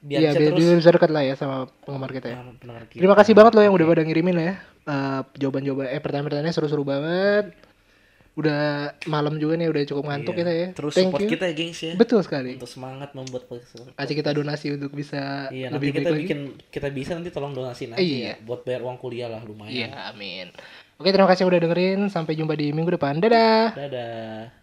biar 0.00 0.18
iya 0.18 0.28
bisa 0.28 0.40
biar, 0.40 0.50
terus 0.50 0.64
biar 0.64 0.78
bisa 0.80 0.90
dekat 0.90 1.10
lah 1.10 1.22
ya 1.22 1.34
sama 1.34 1.56
penggemar 1.80 2.10
kita 2.10 2.26
ya. 2.26 2.36
Pendengar- 2.36 2.56
pendengar 2.56 2.84
kita. 2.88 2.98
terima 2.98 3.14
kasih 3.14 3.32
banget 3.34 3.52
loh 3.52 3.62
yang 3.62 3.74
udah 3.74 3.86
pada 3.86 4.02
ngirimin 4.02 4.36
ya. 4.36 4.52
Eh, 4.82 5.20
jawaban-jawaban 5.36 5.86
eh 5.86 6.00
pertanyaan-pertanyaannya 6.00 6.54
seru-seru 6.54 6.82
banget. 6.82 7.46
Udah 8.32 8.62
malam 9.04 9.36
juga 9.36 9.58
nih 9.58 9.68
udah 9.68 9.82
cukup 9.84 10.04
ngantuk 10.06 10.32
Iya. 10.32 10.40
kita 10.40 10.52
ya. 10.54 10.66
Terus 10.72 10.92
Thank 10.94 11.06
support 11.06 11.20
you. 11.20 11.30
kita 11.30 11.44
ya 11.44 11.54
gengs 11.54 11.80
ya. 11.82 11.92
Betul 11.94 12.20
sekali. 12.22 12.50
Untuk 12.56 12.70
semangat 12.70 13.10
membuat 13.12 13.44
podcast. 13.44 13.90
Kasih 13.92 14.16
kita 14.16 14.30
donasi 14.30 14.66
untuk 14.72 14.90
bisa 14.90 15.50
iya 15.50 15.68
nanti 15.68 15.76
lebih 15.76 15.90
kita 15.92 16.00
baik 16.00 16.14
lagi. 16.14 16.22
bikin 16.24 16.38
kita 16.70 16.88
bisa 16.88 17.10
nanti 17.12 17.28
tolong 17.28 17.52
donasiin 17.52 17.92
aja 17.92 18.00
Iya. 18.00 18.16
ya, 18.30 18.34
buat 18.40 18.62
bayar 18.62 18.80
uang 18.80 18.96
kuliah 18.96 19.28
lah 19.28 19.42
lumayan. 19.42 19.90
Iya 19.90 20.08
amin. 20.08 20.46
Oke 20.96 21.10
terima 21.10 21.28
kasih 21.28 21.44
udah 21.44 21.58
dengerin. 21.58 22.00
Sampai 22.06 22.32
jumpa 22.32 22.54
di 22.54 22.70
minggu 22.70 22.94
depan. 22.94 23.18
Dadah. 23.18 23.76
Dadah 23.76 24.59